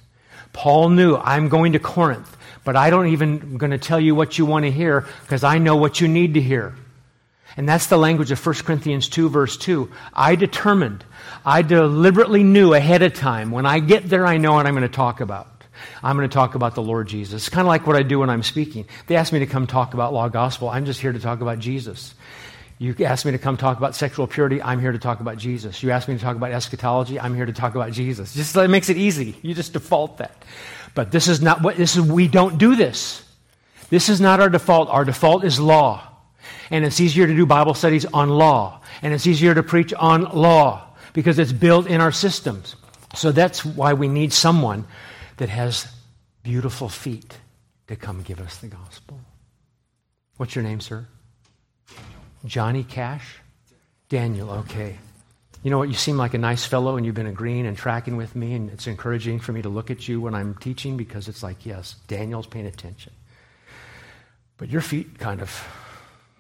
[0.53, 4.37] Paul knew, I'm going to Corinth, but I don't even going to tell you what
[4.37, 6.75] you want to hear because I know what you need to hear.
[7.57, 9.91] And that's the language of 1 Corinthians 2, verse 2.
[10.13, 11.05] I determined,
[11.45, 14.83] I deliberately knew ahead of time, when I get there, I know what I'm going
[14.83, 15.49] to talk about.
[16.03, 17.43] I'm going to talk about the Lord Jesus.
[17.43, 18.87] It's kind of like what I do when I'm speaking.
[19.07, 20.69] They ask me to come talk about law gospel.
[20.69, 22.15] I'm just here to talk about Jesus.
[22.79, 24.61] You ask me to come talk about sexual purity.
[24.61, 25.83] I'm here to talk about Jesus.
[25.83, 27.21] You ask me to talk about eschatology.
[27.21, 28.35] I'm here to talk about Jesus.
[28.35, 29.37] Just it makes it easy.
[29.43, 30.45] You just default that.
[30.95, 32.03] But this is not what this is.
[32.03, 33.23] We don't do this.
[33.89, 34.89] This is not our default.
[34.89, 36.12] Our default is law.
[36.73, 38.81] And it's easier to do Bible studies on law.
[39.03, 42.75] And it's easier to preach on law because it's built in our systems.
[43.15, 44.87] So that's why we need someone
[45.37, 45.87] that has
[46.43, 47.39] beautiful feet
[47.89, 49.21] to come give us the gospel.
[50.39, 51.07] What's your name, sir?
[52.47, 53.39] Johnny Cash?
[54.09, 54.97] Daniel, okay.
[55.63, 55.89] You know what?
[55.89, 58.71] You seem like a nice fellow, and you've been agreeing and tracking with me, and
[58.71, 61.97] it's encouraging for me to look at you when I'm teaching because it's like, yes,
[62.09, 63.13] Daniel's paying attention.
[64.57, 65.51] But your feet kind of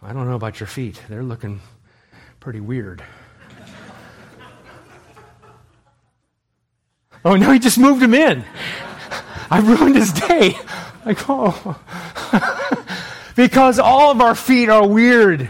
[0.05, 1.00] I don't know about your feet.
[1.09, 1.61] They're looking
[2.40, 3.05] pretty weird.
[7.24, 8.44] oh, no, he just moved him in.
[9.48, 10.59] I ruined his day.
[11.07, 11.80] Like, oh.
[13.36, 15.48] because all of our feet are weird.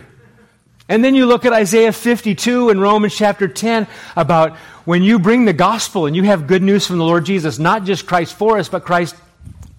[0.86, 3.86] And then you look at Isaiah 52 and Romans chapter 10
[4.16, 7.58] about when you bring the gospel and you have good news from the Lord Jesus,
[7.58, 9.14] not just Christ for us, but Christ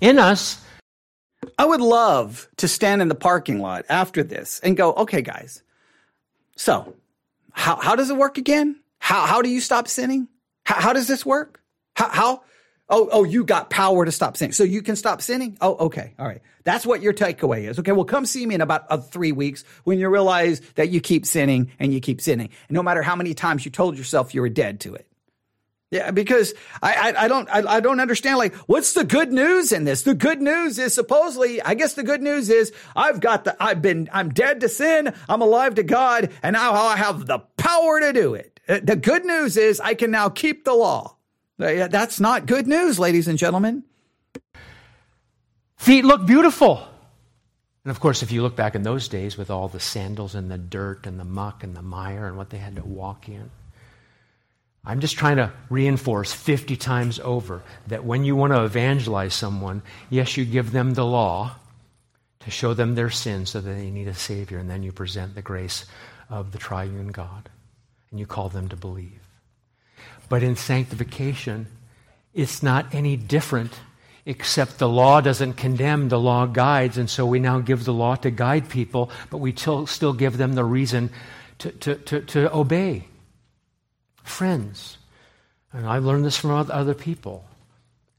[0.01, 0.62] in us,
[1.57, 5.63] I would love to stand in the parking lot after this and go, okay, guys.
[6.55, 6.95] So
[7.51, 8.79] how, how does it work again?
[8.99, 10.27] How, how do you stop sinning?
[10.65, 11.61] How, how does this work?
[11.95, 12.43] How, how?
[12.89, 14.51] Oh, oh, you got power to stop sinning.
[14.51, 15.57] So you can stop sinning?
[15.61, 16.13] Oh, okay.
[16.19, 16.41] All right.
[16.63, 17.79] That's what your takeaway is.
[17.79, 17.91] Okay.
[17.91, 21.25] Well, come see me in about uh, three weeks when you realize that you keep
[21.25, 22.49] sinning and you keep sinning.
[22.67, 25.07] And no matter how many times you told yourself you were dead to it.
[25.93, 28.39] Yeah, because I, I, I don't I, I, don't understand.
[28.39, 30.01] Like, what's the good news in this?
[30.01, 33.83] The good news is supposedly, I guess the good news is I've got the I've
[33.83, 37.99] been I'm dead to sin, I'm alive to God, and now I have the power
[37.99, 38.59] to do it.
[38.67, 41.15] Uh, the good news is I can now keep the law.
[41.59, 43.83] Uh, that's not good news, ladies and gentlemen.
[45.77, 46.87] Feet look beautiful.
[47.85, 50.49] And of course, if you look back in those days with all the sandals and
[50.49, 53.51] the dirt and the muck and the mire and what they had to walk in,
[54.85, 59.81] I'm just trying to reinforce 50 times over that when you want to evangelize someone,
[60.09, 61.55] yes, you give them the law
[62.41, 65.35] to show them their sin so that they need a Savior, and then you present
[65.35, 65.85] the grace
[66.29, 67.49] of the triune God,
[68.11, 69.21] and you call them to believe.
[70.27, 71.67] But in sanctification,
[72.33, 73.79] it's not any different,
[74.25, 78.15] except the law doesn't condemn, the law guides, and so we now give the law
[78.15, 81.09] to guide people, but we still give them the reason
[81.59, 83.07] to, to, to, to obey
[84.23, 84.97] friends.
[85.71, 87.45] And I learned this from other people.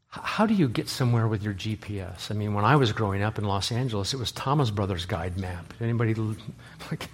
[0.08, 2.30] how do you get somewhere with your GPS?
[2.30, 5.38] I mean, when I was growing up in Los Angeles, it was Thomas Brothers guide
[5.38, 5.74] map.
[5.80, 6.14] Anybody
[6.90, 7.08] like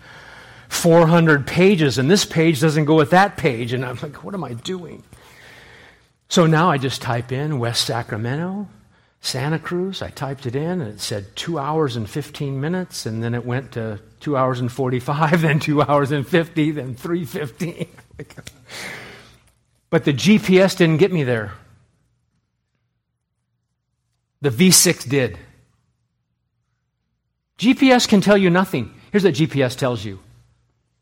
[0.68, 4.44] 400 pages, and this page doesn't go with that page, and I'm like, what am
[4.44, 5.02] I doing?
[6.28, 8.68] So now I just type in West Sacramento,
[9.20, 10.00] Santa Cruz.
[10.00, 13.44] I typed it in, and it said two hours and 15 minutes, and then it
[13.44, 17.88] went to two hours and 45, then two hours and 50, then 315.
[19.90, 21.52] but the GPS didn't get me there.
[24.42, 25.38] The V6 did.
[27.58, 28.94] GPS can tell you nothing.
[29.12, 30.18] Here's what GPS tells you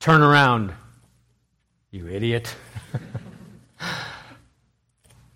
[0.00, 0.72] turn around,
[1.90, 2.54] you idiot.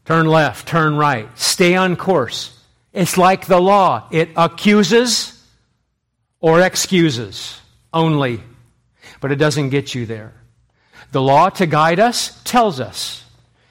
[0.04, 2.58] turn left, turn right, stay on course.
[2.92, 5.40] It's like the law it accuses
[6.40, 7.60] or excuses
[7.92, 8.42] only,
[9.20, 10.34] but it doesn't get you there.
[11.12, 13.24] The law to guide us tells us,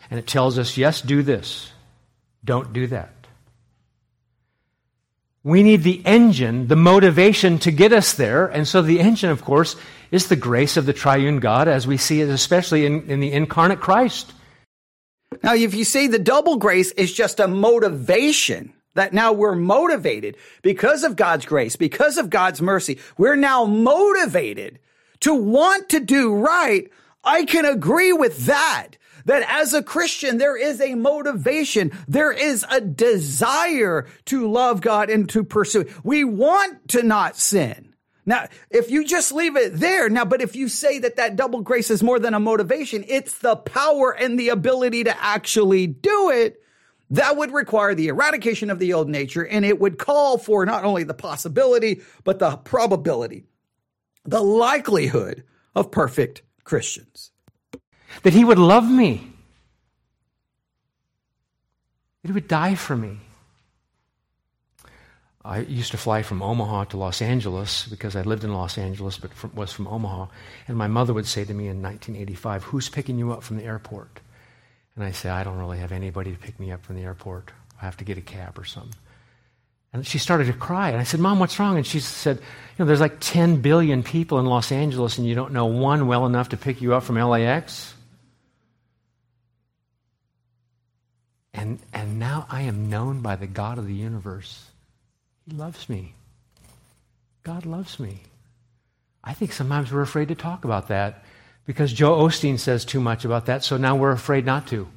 [0.09, 1.71] and it tells us, yes, do this,
[2.45, 3.09] don't do that.
[5.43, 8.45] We need the engine, the motivation to get us there.
[8.45, 9.75] And so the engine, of course,
[10.11, 13.31] is the grace of the triune God as we see it, especially in, in the
[13.31, 14.33] incarnate Christ.
[15.41, 20.37] Now, if you say the double grace is just a motivation, that now we're motivated
[20.61, 24.77] because of God's grace, because of God's mercy, we're now motivated
[25.21, 26.91] to want to do right.
[27.23, 31.91] I can agree with that that as a Christian, there is a motivation.
[32.07, 35.85] There is a desire to love God and to pursue.
[36.03, 37.93] We want to not sin.
[38.25, 41.61] Now, if you just leave it there, now, but if you say that that double
[41.61, 46.29] grace is more than a motivation, it's the power and the ability to actually do
[46.29, 46.61] it.
[47.09, 50.85] That would require the eradication of the old nature, and it would call for not
[50.85, 53.47] only the possibility, but the probability,
[54.23, 55.43] the likelihood
[55.75, 57.31] of perfect Christians
[58.23, 59.31] that he would love me,
[62.21, 63.17] that he would die for me.
[65.43, 69.17] I used to fly from Omaha to Los Angeles because I lived in Los Angeles
[69.17, 70.27] but from, was from Omaha.
[70.67, 73.63] And my mother would say to me in 1985, Who's picking you up from the
[73.63, 74.19] airport?
[74.95, 77.51] And I say, I don't really have anybody to pick me up from the airport.
[77.81, 78.93] I have to get a cab or something.
[79.93, 80.89] And she started to cry.
[80.89, 81.77] And I said, Mom, what's wrong?
[81.77, 82.43] And she said, You
[82.79, 86.25] know, there's like 10 billion people in Los Angeles and you don't know one well
[86.25, 87.93] enough to pick you up from LAX?
[91.53, 94.71] And, and now I am known by the God of the universe.
[95.45, 96.13] He loves me.
[97.43, 98.21] God loves me.
[99.23, 101.23] I think sometimes we're afraid to talk about that
[101.65, 104.87] because Joel Osteen says too much about that, so now we're afraid not to.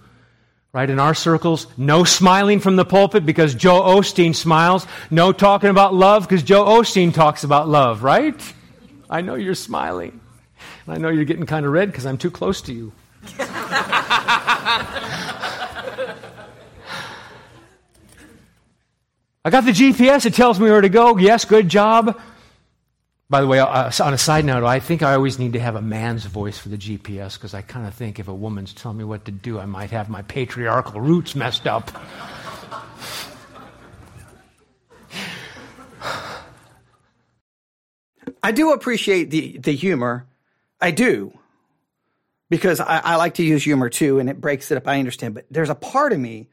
[0.74, 0.90] Right?
[0.90, 4.88] In our circles, no smiling from the pulpit because Joel Osteen smiles.
[5.08, 8.34] No talking about love because Joel Osteen talks about love, right?
[9.08, 10.20] I know you're smiling.
[10.88, 12.92] I know you're getting kind of red because I'm too close to you.
[19.44, 20.26] I got the GPS.
[20.26, 21.16] It tells me where to go.
[21.18, 22.20] Yes, good job.
[23.34, 25.74] By the way, uh, on a side note, I think I always need to have
[25.74, 28.96] a man's voice for the GPS because I kind of think if a woman's telling
[28.96, 31.90] me what to do, I might have my patriarchal roots messed up.
[38.40, 40.28] I do appreciate the, the humor.
[40.80, 41.36] I do.
[42.50, 44.86] Because I, I like to use humor too, and it breaks it up.
[44.86, 45.34] I understand.
[45.34, 46.46] But there's a part of me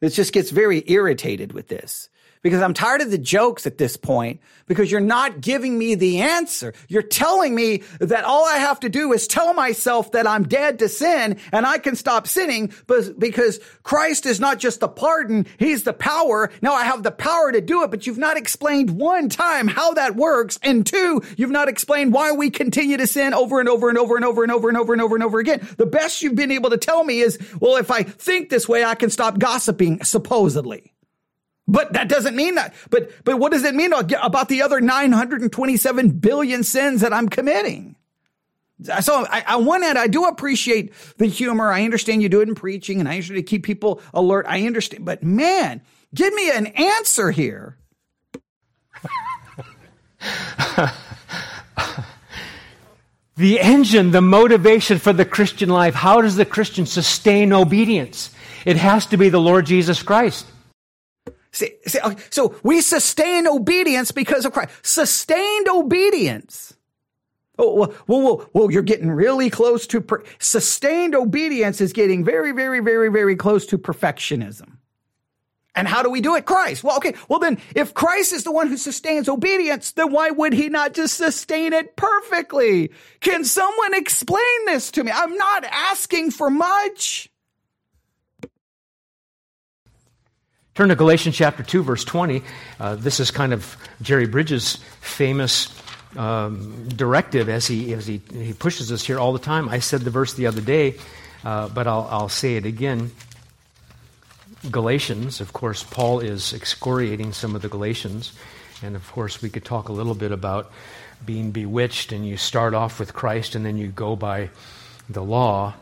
[0.00, 2.08] that just gets very irritated with this
[2.42, 6.20] because I'm tired of the jokes at this point because you're not giving me the
[6.20, 6.74] answer.
[6.88, 10.80] You're telling me that all I have to do is tell myself that I'm dead
[10.80, 12.72] to sin and I can stop sinning
[13.18, 16.50] because Christ is not just the pardon, He's the power.
[16.60, 19.92] Now I have the power to do it, but you've not explained one time how
[19.94, 20.58] that works.
[20.62, 24.16] And two, you've not explained why we continue to sin over and over and over
[24.16, 25.66] and over and over and over and over and over again.
[25.76, 28.84] The best you've been able to tell me is, well, if I think this way,
[28.84, 30.92] I can stop gossiping, supposedly.
[31.68, 32.74] But that doesn't mean that.
[32.90, 37.96] But but what does it mean about the other 927 billion sins that I'm committing?
[39.00, 41.70] So I, on one hand, I do appreciate the humor.
[41.70, 44.46] I understand you do it in preaching, and I usually keep people alert.
[44.48, 45.82] I understand, but man,
[46.14, 47.76] give me an answer here.
[53.36, 55.94] the engine, the motivation for the Christian life.
[55.94, 58.30] How does the Christian sustain obedience?
[58.64, 60.46] It has to be the Lord Jesus Christ.
[61.52, 61.98] See, see,
[62.30, 64.70] so we sustain obedience because of Christ.
[64.82, 66.74] Sustained obedience.
[67.58, 72.52] Oh, well, well, well, you're getting really close to per- sustained obedience is getting very,
[72.52, 74.78] very, very, very close to perfectionism.
[75.74, 76.44] And how do we do it?
[76.44, 76.84] Christ.
[76.84, 77.14] Well, okay.
[77.28, 80.92] Well, then if Christ is the one who sustains obedience, then why would he not
[80.92, 82.90] just sustain it perfectly?
[83.20, 85.12] Can someone explain this to me?
[85.14, 87.31] I'm not asking for much.
[90.74, 92.42] Turn to Galatians chapter 2, verse 20.
[92.80, 95.68] Uh, this is kind of Jerry Bridges' famous
[96.16, 99.68] um, directive as, he, as he, he pushes us here all the time.
[99.68, 100.94] I said the verse the other day,
[101.44, 103.10] uh, but I'll, I'll say it again.
[104.70, 108.32] Galatians, of course, Paul is excoriating some of the Galatians.
[108.82, 110.72] And of course, we could talk a little bit about
[111.26, 114.48] being bewitched and you start off with Christ and then you go by
[115.10, 115.74] the law.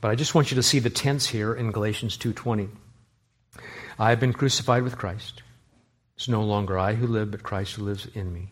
[0.00, 2.68] But I just want you to see the tense here in Galatians 2:20.
[3.98, 5.42] I have been crucified with Christ.
[6.16, 8.50] It's no longer I who live, but Christ who lives in me.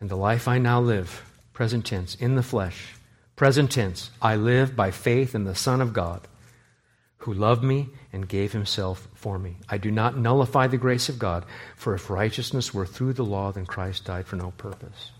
[0.00, 1.22] And the life I now live,
[1.52, 2.94] present tense, in the flesh,
[3.36, 6.26] present tense, I live by faith in the Son of God,
[7.18, 9.56] who loved me and gave himself for me.
[9.68, 11.44] I do not nullify the grace of God,
[11.76, 15.10] for if righteousness were through the law, then Christ died for no purpose.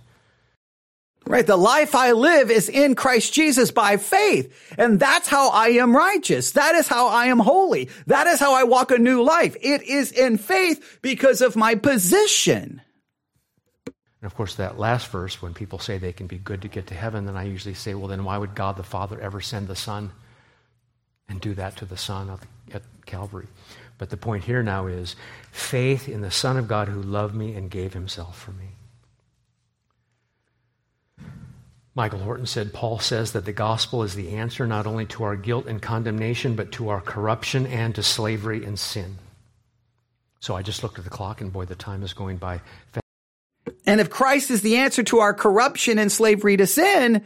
[1.27, 1.47] Right.
[1.47, 4.55] The life I live is in Christ Jesus by faith.
[4.77, 6.53] And that's how I am righteous.
[6.53, 7.89] That is how I am holy.
[8.07, 9.57] That is how I walk a new life.
[9.63, 12.83] It is in faith because of my position.
[13.87, 16.87] And of course, that last verse, when people say they can be good to get
[16.89, 19.67] to heaven, then I usually say, well, then why would God the Father ever send
[19.67, 20.13] the Son
[21.29, 22.39] and do that to the Son
[22.73, 23.49] at Calvary?
[23.97, 25.17] But the point here now is
[25.53, 28.74] faith in the Son of God who loved me and gave himself for me.
[31.95, 35.37] Michael Horton said, Paul says that the gospel is the answer not only to our
[35.37, 39.19] guilt and condemnation, but to our corruption and to slavery and sin.
[40.41, 42.61] So I just looked at the clock, and boy, the time is going by
[42.91, 43.05] fast.
[43.87, 47.25] And if Christ is the answer to our corruption and slavery to sin,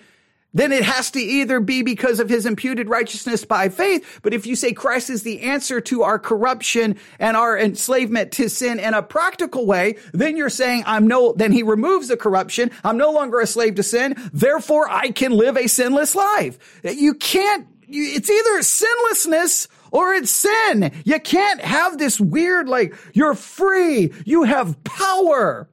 [0.55, 4.21] then it has to either be because of his imputed righteousness by faith.
[4.23, 8.49] But if you say Christ is the answer to our corruption and our enslavement to
[8.49, 12.71] sin in a practical way, then you're saying I'm no, then he removes the corruption.
[12.83, 14.15] I'm no longer a slave to sin.
[14.33, 16.81] Therefore I can live a sinless life.
[16.83, 20.93] You can't, it's either sinlessness or it's sin.
[21.05, 24.13] You can't have this weird, like, you're free.
[24.25, 25.69] You have power,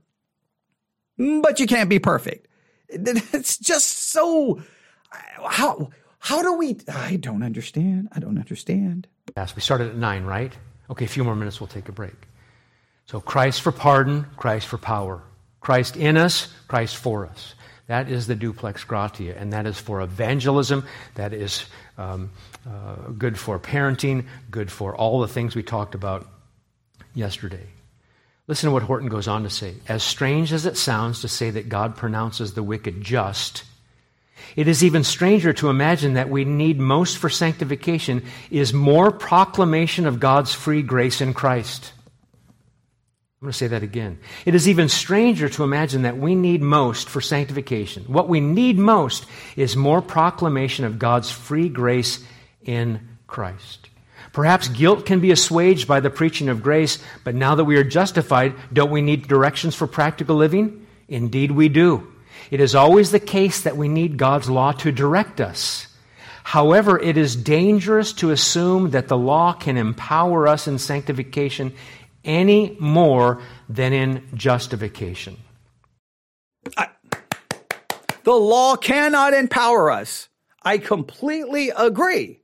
[1.19, 2.44] mm, but you can't be perfect.
[2.89, 4.61] It's just so
[5.43, 5.89] how
[6.19, 8.09] how do we I don't understand.
[8.11, 9.07] I don't understand.
[9.35, 10.53] Yes, we started at 9, right?
[10.89, 12.15] Okay, a few more minutes we'll take a break.
[13.05, 15.23] So Christ for pardon, Christ for power.
[15.59, 17.55] Christ in us, Christ for us.
[17.87, 20.85] That is the duplex gratia, and that is for evangelism.
[21.15, 21.65] That is
[21.97, 22.31] um,
[22.67, 26.27] uh, good for parenting, good for all the things we talked about
[27.13, 27.67] yesterday.
[28.47, 29.75] Listen to what Horton goes on to say.
[29.87, 33.63] As strange as it sounds to say that God pronounces the wicked just,
[34.55, 40.05] it is even stranger to imagine that we need most for sanctification is more proclamation
[40.05, 41.91] of God's free grace in Christ.
[43.41, 44.19] I'm going to say that again.
[44.45, 48.03] It is even stranger to imagine that we need most for sanctification.
[48.03, 52.23] What we need most is more proclamation of God's free grace
[52.63, 53.89] in Christ.
[54.35, 57.85] Perhaps guilt can be assuaged by the preaching of grace, but now that we are
[57.85, 60.85] justified, don't we need directions for practical living?
[61.07, 62.11] Indeed, we do.
[62.51, 65.87] It is always the case that we need God's law to direct us.
[66.43, 71.71] However, it is dangerous to assume that the law can empower us in sanctification
[72.25, 75.37] any more than in justification.
[76.75, 76.89] I,
[78.25, 80.27] the law cannot empower us.
[80.61, 82.41] I completely agree.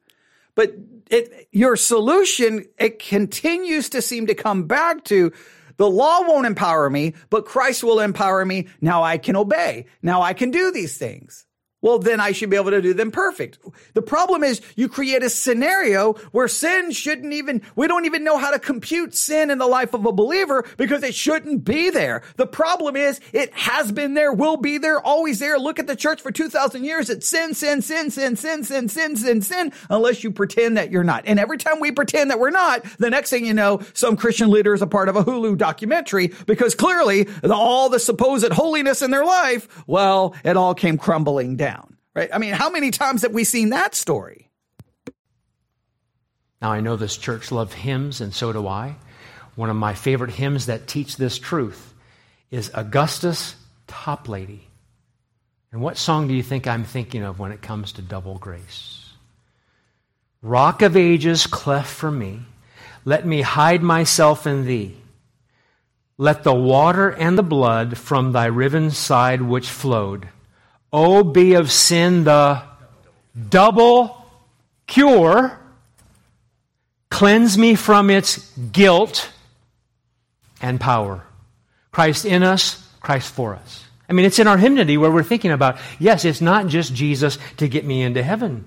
[0.56, 0.76] But
[1.10, 5.32] it, your solution, it continues to seem to come back to
[5.78, 8.68] the law won't empower me, but Christ will empower me.
[8.82, 9.88] Now I can obey.
[10.02, 11.46] Now I can do these things
[11.82, 13.58] well, then I should be able to do them perfect.
[13.94, 18.38] The problem is you create a scenario where sin shouldn't even, we don't even know
[18.38, 22.22] how to compute sin in the life of a believer because it shouldn't be there.
[22.36, 25.58] The problem is it has been there, will be there, always there.
[25.58, 27.10] Look at the church for 2,000 years.
[27.10, 31.04] It's sin, sin, sin, sin, sin, sin, sin, sin, sin, unless you pretend that you're
[31.04, 31.24] not.
[31.26, 34.52] And every time we pretend that we're not, the next thing you know, some Christian
[34.52, 39.10] leader is a part of a Hulu documentary because clearly all the supposed holiness in
[39.10, 41.71] their life, well, it all came crumbling down
[42.14, 42.30] right?
[42.34, 44.50] I mean, how many times have we seen that story?
[46.62, 48.96] Now, I know this church loves hymns, and so do I.
[49.56, 51.94] One of my favorite hymns that teach this truth
[52.52, 53.56] is Augustus
[53.88, 54.62] Toplady.
[55.72, 59.10] And what song do you think I'm thinking of when it comes to double grace?
[60.42, 62.42] Rock of ages, cleft for me,
[63.06, 64.96] let me hide myself in thee.
[66.18, 70.30] Let the water and the blood from thy riven side which flowed
[70.94, 72.62] Oh, be of sin the
[73.50, 74.26] double
[74.88, 75.58] cure.
[77.10, 79.32] Cleanse me from its guilt
[80.62, 81.24] and power.
[81.92, 83.84] Christ in us, Christ for us.
[84.10, 87.38] I mean, it's in our hymnody where we're thinking about, yes, it's not just Jesus
[87.58, 88.66] to get me into heaven.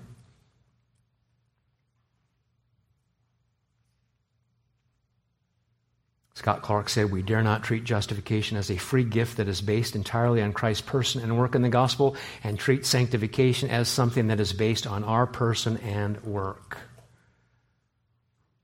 [6.35, 9.95] Scott Clark said, We dare not treat justification as a free gift that is based
[9.95, 14.41] entirely on Christ's person and work in the gospel, and treat sanctification as something that
[14.41, 16.79] is based on our person and work.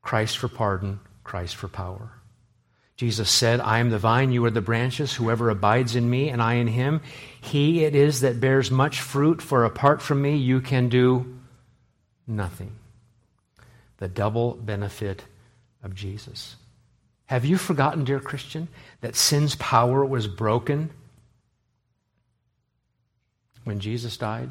[0.03, 2.13] Christ for pardon, Christ for power.
[2.97, 5.15] Jesus said, I am the vine, you are the branches.
[5.15, 7.01] Whoever abides in me and I in him,
[7.41, 11.39] he it is that bears much fruit, for apart from me you can do
[12.27, 12.77] nothing.
[13.99, 15.25] The double benefit
[15.83, 16.57] of Jesus.
[17.31, 18.67] Have you forgotten, dear Christian,
[19.03, 20.91] that sin's power was broken
[23.63, 24.49] when Jesus died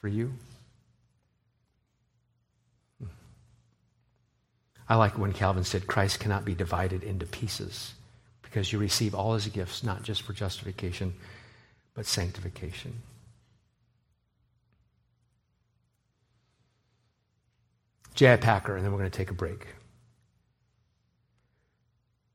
[0.00, 0.32] for you?
[4.88, 7.94] I like when Calvin said Christ cannot be divided into pieces
[8.42, 11.14] because you receive all his gifts, not just for justification,
[11.94, 13.00] but sanctification.
[18.16, 18.38] J.I.
[18.38, 19.68] Packer, and then we're going to take a break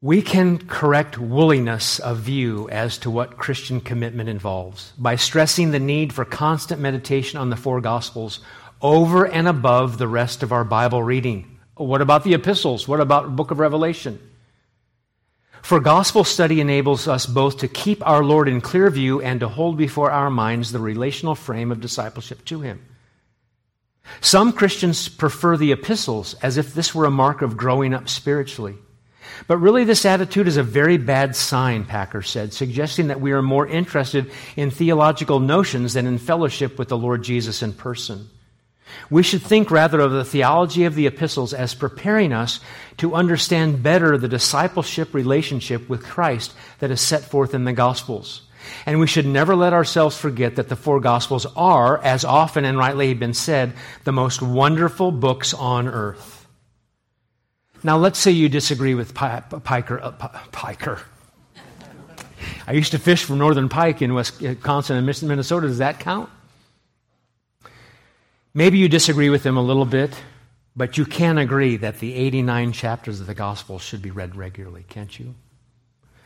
[0.06, 5.80] we can correct wooliness of view as to what Christian commitment involves by stressing the
[5.80, 8.40] need for constant meditation on the four Gospels
[8.84, 11.57] over and above the rest of our Bible reading.
[11.73, 12.88] What about the epistles?
[12.88, 14.19] What about the book of Revelation?
[15.64, 19.48] For gospel study enables us both to keep our Lord in clear view and to
[19.48, 22.80] hold before our minds the relational frame of discipleship to Him.
[24.22, 28.76] Some Christians prefer the epistles as if this were a mark of growing up spiritually.
[29.47, 33.41] But really, this attitude is a very bad sign, Packer said, suggesting that we are
[33.41, 38.30] more interested in theological notions than in fellowship with the Lord Jesus in person.
[39.10, 42.60] We should think rather of the theology of the epistles as preparing us
[42.97, 48.41] to understand better the discipleship relationship with Christ that is set forth in the Gospels.
[48.85, 52.77] And we should never let ourselves forget that the four Gospels are, as often and
[52.77, 53.73] rightly have been said,
[54.06, 56.35] the most wonderful books on earth.
[57.86, 59.99] Now, let's say you disagree with Piker.
[60.02, 60.12] Uh,
[60.52, 61.03] Piker.
[62.66, 65.68] I used to fish for northern pike in Wisconsin and Minnesota.
[65.68, 66.28] Does that count?
[68.56, 70.20] Maybe you disagree with him a little bit,
[70.76, 74.84] but you can agree that the 89 chapters of the gospel should be read regularly,
[74.90, 75.36] can't you?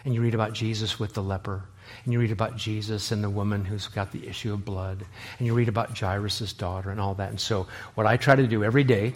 [0.06, 1.66] And you read about Jesus with the leper,
[2.06, 5.04] and you read about Jesus and the woman who's got the issue of blood,
[5.38, 7.32] and you read about Jairus' daughter and all that.
[7.32, 9.16] And so, what I try to do every day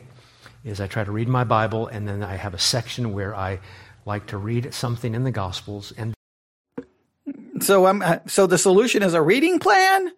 [0.64, 3.60] is I try to read my Bible, and then I have a section where I
[4.06, 5.94] like to read something in the Gospels.
[5.98, 6.14] And
[7.60, 10.11] so, um, so the solution is a reading plan.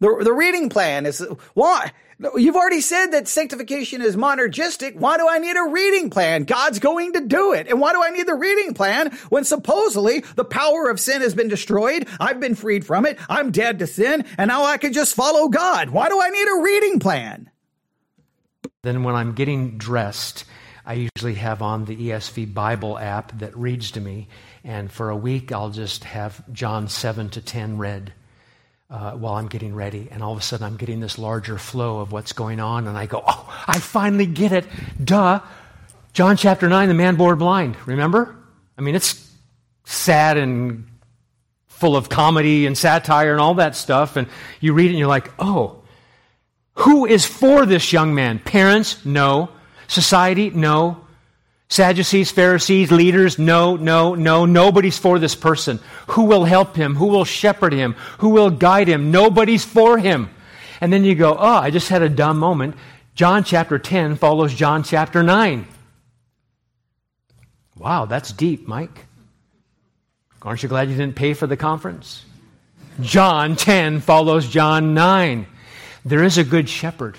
[0.00, 1.24] The the reading plan is
[1.54, 1.92] why
[2.34, 4.96] you've already said that sanctification is monergistic.
[4.96, 6.42] Why do I need a reading plan?
[6.42, 10.24] God's going to do it, and why do I need the reading plan when supposedly
[10.34, 12.08] the power of sin has been destroyed?
[12.18, 13.16] I've been freed from it.
[13.28, 15.90] I'm dead to sin, and now I can just follow God.
[15.90, 17.51] Why do I need a reading plan?
[18.82, 20.44] Then, when I'm getting dressed,
[20.84, 24.26] I usually have on the ESV Bible app that reads to me.
[24.64, 28.12] And for a week, I'll just have John 7 to 10 read
[28.90, 30.08] uh, while I'm getting ready.
[30.10, 32.88] And all of a sudden, I'm getting this larger flow of what's going on.
[32.88, 34.66] And I go, oh, I finally get it.
[35.04, 35.38] Duh.
[36.12, 37.76] John chapter 9, the man born blind.
[37.86, 38.34] Remember?
[38.76, 39.32] I mean, it's
[39.84, 40.88] sad and
[41.68, 44.16] full of comedy and satire and all that stuff.
[44.16, 44.26] And
[44.60, 45.81] you read it and you're like, oh,
[46.74, 48.38] who is for this young man?
[48.38, 49.04] Parents?
[49.04, 49.50] No.
[49.88, 50.50] Society?
[50.50, 51.04] No.
[51.68, 53.38] Sadducees, Pharisees, leaders?
[53.38, 54.44] No, no, no.
[54.44, 55.80] Nobody's for this person.
[56.08, 56.94] Who will help him?
[56.96, 57.94] Who will shepherd him?
[58.18, 59.10] Who will guide him?
[59.10, 60.30] Nobody's for him.
[60.80, 62.76] And then you go, oh, I just had a dumb moment.
[63.14, 65.66] John chapter 10 follows John chapter 9.
[67.76, 69.06] Wow, that's deep, Mike.
[70.42, 72.24] Aren't you glad you didn't pay for the conference?
[73.00, 75.46] John 10 follows John 9.
[76.04, 77.18] There is a good shepherd.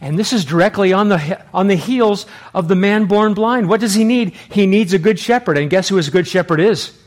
[0.00, 3.68] And this is directly on the, on the heels of the man born blind.
[3.68, 4.34] What does he need?
[4.50, 5.58] He needs a good shepherd.
[5.58, 6.98] And guess who his good shepherd is?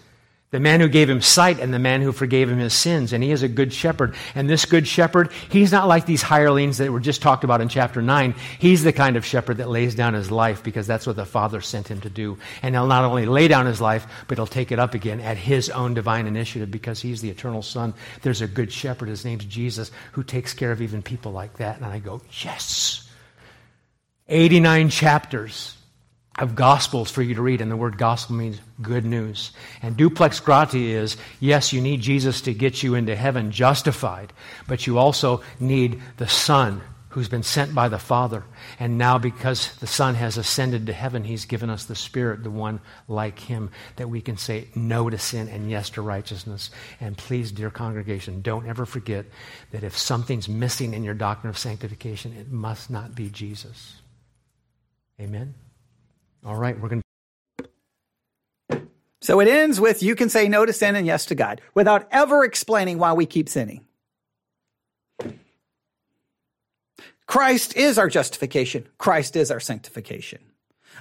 [0.55, 3.11] The man who gave him sight and the man who forgave him his sins.
[3.11, 4.15] And he is a good shepherd.
[4.35, 7.67] And this good shepherd, he's not like these hirelings that were just talked about in
[7.67, 8.33] chapter 9.
[8.57, 11.59] He's the kind of shepherd that lays down his life because that's what the Father
[11.59, 12.37] sent him to do.
[12.61, 15.35] And he'll not only lay down his life, but he'll take it up again at
[15.35, 17.93] his own divine initiative because he's the eternal Son.
[18.21, 19.09] There's a good shepherd.
[19.09, 21.75] His name's Jesus who takes care of even people like that.
[21.75, 23.09] And I go, yes.
[24.29, 25.74] 89 chapters
[26.37, 29.51] of gospels for you to read, and the word gospel means good news.
[29.81, 34.33] And duplex gratia is yes, you need Jesus to get you into heaven justified,
[34.67, 36.81] but you also need the Son
[37.15, 38.43] who's been sent by the Father.
[38.77, 42.51] And now, because the Son has ascended to heaven, He's given us the Spirit, the
[42.51, 46.71] one like Him, that we can say no to sin and yes to righteousness.
[46.99, 49.25] And please, dear congregation, don't ever forget
[49.71, 54.01] that if something's missing in your doctrine of sanctification, it must not be Jesus.
[55.17, 55.53] Amen.
[56.45, 57.01] All right, we're going
[58.69, 58.81] to
[59.21, 62.07] So it ends with you can say no to sin and yes to God without
[62.11, 63.83] ever explaining why we keep sinning.
[67.25, 68.87] Christ is our justification.
[68.99, 70.39] Christ is our sanctification.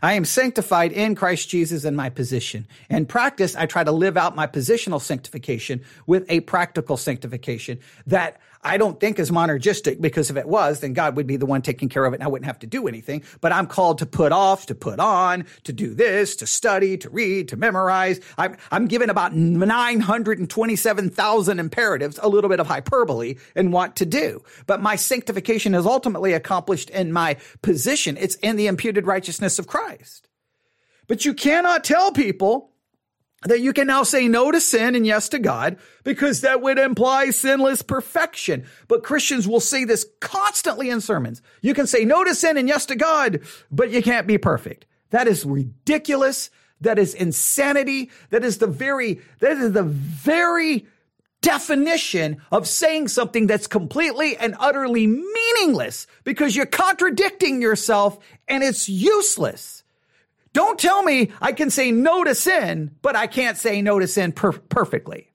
[0.02, 2.66] I am sanctified in Christ Jesus in my position.
[2.88, 8.40] In practice, I try to live out my positional sanctification with a practical sanctification that
[8.64, 11.62] I don't think is monergistic because if it was, then God would be the one
[11.62, 13.22] taking care of it and I wouldn't have to do anything.
[13.40, 17.10] But I'm called to put off, to put on, to do this, to study, to
[17.10, 18.20] read, to memorize.
[18.38, 24.42] I'm, I'm given about 927,000 imperatives, a little bit of hyperbole in what to do.
[24.66, 28.16] But my sanctification is ultimately accomplished in my position.
[28.16, 30.26] It's in the imputed righteousness of Christ.
[31.06, 32.70] But you cannot tell people
[33.44, 36.78] that you can now say no to sin and yes to God because that would
[36.78, 38.64] imply sinless perfection.
[38.88, 41.42] But Christians will say this constantly in sermons.
[41.62, 43.40] You can say no to sin and yes to God,
[43.70, 44.86] but you can't be perfect.
[45.10, 46.50] That is ridiculous.
[46.80, 48.10] That is insanity.
[48.30, 50.86] That is the very, that is the very
[51.40, 58.18] definition of saying something that's completely and utterly meaningless because you're contradicting yourself
[58.48, 59.83] and it's useless.
[60.54, 64.06] Don't tell me I can say no to sin, but I can't say no to
[64.06, 65.30] sin per- perfectly.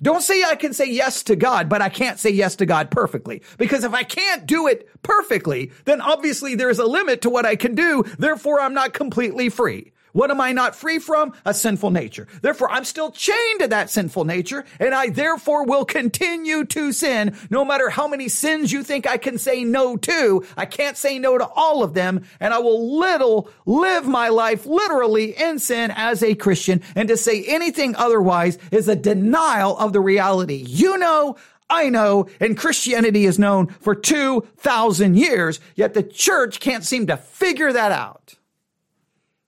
[0.00, 2.90] Don't say I can say yes to God, but I can't say yes to God
[2.90, 3.42] perfectly.
[3.56, 7.54] Because if I can't do it perfectly, then obviously there's a limit to what I
[7.54, 8.02] can do.
[8.18, 9.92] Therefore, I'm not completely free.
[10.12, 11.32] What am I not free from?
[11.44, 12.28] A sinful nature.
[12.42, 17.36] Therefore, I'm still chained to that sinful nature, and I therefore will continue to sin
[17.50, 20.44] no matter how many sins you think I can say no to.
[20.56, 24.66] I can't say no to all of them, and I will little live my life
[24.66, 29.92] literally in sin as a Christian, and to say anything otherwise is a denial of
[29.92, 30.64] the reality.
[30.66, 31.36] You know,
[31.70, 37.16] I know, and Christianity is known for 2,000 years, yet the church can't seem to
[37.16, 38.34] figure that out.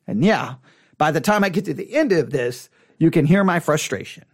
[0.06, 0.56] And yeah,
[0.98, 2.68] by the time I get to the end of this,
[2.98, 4.24] you can hear my frustration.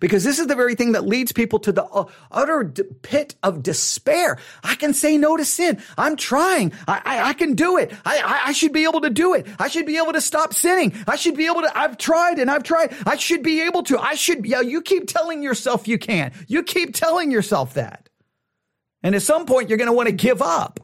[0.00, 2.64] Because this is the very thing that leads people to the uh, utter
[3.02, 4.38] pit of despair.
[4.62, 5.82] I can say no to sin.
[5.98, 6.72] I'm trying.
[6.88, 7.92] I, I, I can do it.
[8.04, 9.46] I, I, I, should be able to do it.
[9.58, 10.94] I should be able to stop sinning.
[11.06, 12.94] I should be able to, I've tried and I've tried.
[13.06, 13.98] I should be able to.
[13.98, 16.32] I should, yeah, you keep telling yourself you can.
[16.48, 18.08] You keep telling yourself that.
[19.02, 20.80] And at some point, you're going to want to give up.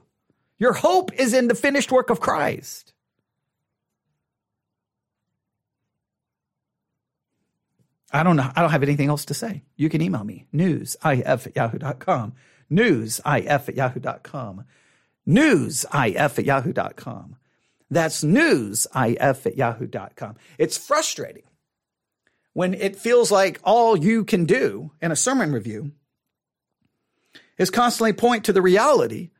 [0.58, 2.92] Your hope is in the finished work of Christ.
[8.10, 8.50] I don't know.
[8.54, 9.62] I don't have anything else to say.
[9.76, 12.32] You can email me, newsif at yahoo.com,
[12.70, 14.64] newsif at yahoo.com,
[15.28, 17.36] newsif at yahoo.com.
[17.90, 20.36] That's newsif at yahoo.com.
[20.58, 21.44] It's frustrating
[22.54, 25.92] when it feels like all you can do in a sermon review
[27.58, 29.30] is constantly point to the reality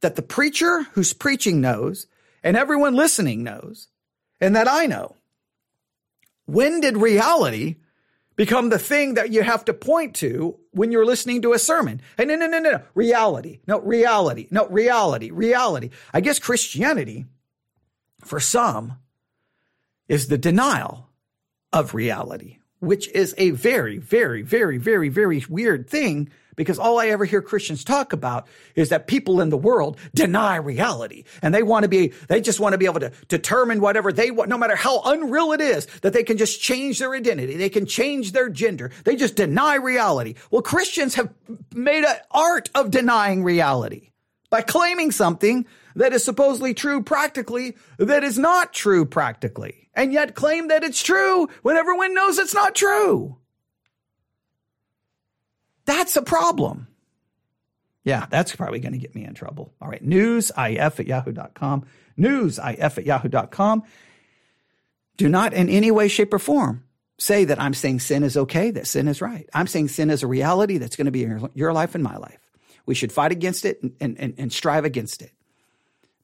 [0.00, 2.06] that the preacher who's preaching knows
[2.42, 3.88] and everyone listening knows
[4.40, 5.16] and that I know.
[6.46, 7.76] When did reality
[8.36, 12.00] become the thing that you have to point to when you're listening to a sermon.
[12.16, 12.82] Hey, no, no, no, no, no.
[12.94, 13.60] Reality.
[13.66, 14.48] No, reality.
[14.50, 15.30] No, reality.
[15.30, 15.90] Reality.
[16.12, 17.26] I guess Christianity,
[18.20, 18.98] for some,
[20.08, 21.08] is the denial
[21.72, 27.08] of reality, which is a very, very, very, very, very weird thing because all I
[27.08, 31.62] ever hear Christians talk about is that people in the world deny reality and they
[31.62, 34.58] want to be, they just want to be able to determine whatever they want, no
[34.58, 37.56] matter how unreal it is, that they can just change their identity.
[37.56, 38.90] They can change their gender.
[39.04, 40.34] They just deny reality.
[40.50, 41.32] Well, Christians have
[41.72, 44.10] made an art of denying reality
[44.50, 45.66] by claiming something
[45.96, 51.02] that is supposedly true practically that is not true practically and yet claim that it's
[51.02, 53.38] true when everyone knows it's not true.
[55.84, 56.88] That's a problem.
[58.04, 59.72] Yeah, that's probably going to get me in trouble.
[59.80, 61.86] All right, newsif at yahoo.com.
[62.18, 63.82] Newsif at yahoo.com.
[65.16, 66.84] Do not in any way, shape, or form
[67.18, 69.48] say that I'm saying sin is okay, that sin is right.
[69.54, 72.16] I'm saying sin is a reality that's going to be in your life and my
[72.16, 72.40] life.
[72.86, 75.32] We should fight against it and, and, and strive against it.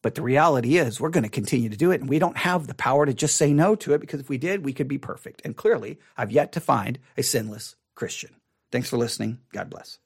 [0.03, 2.66] But the reality is, we're going to continue to do it, and we don't have
[2.66, 4.99] the power to just say no to it because if we did, we could be
[4.99, 5.43] perfect.
[5.45, 8.31] And clearly, I've yet to find a sinless Christian.
[8.71, 9.39] Thanks for listening.
[9.53, 9.99] God bless.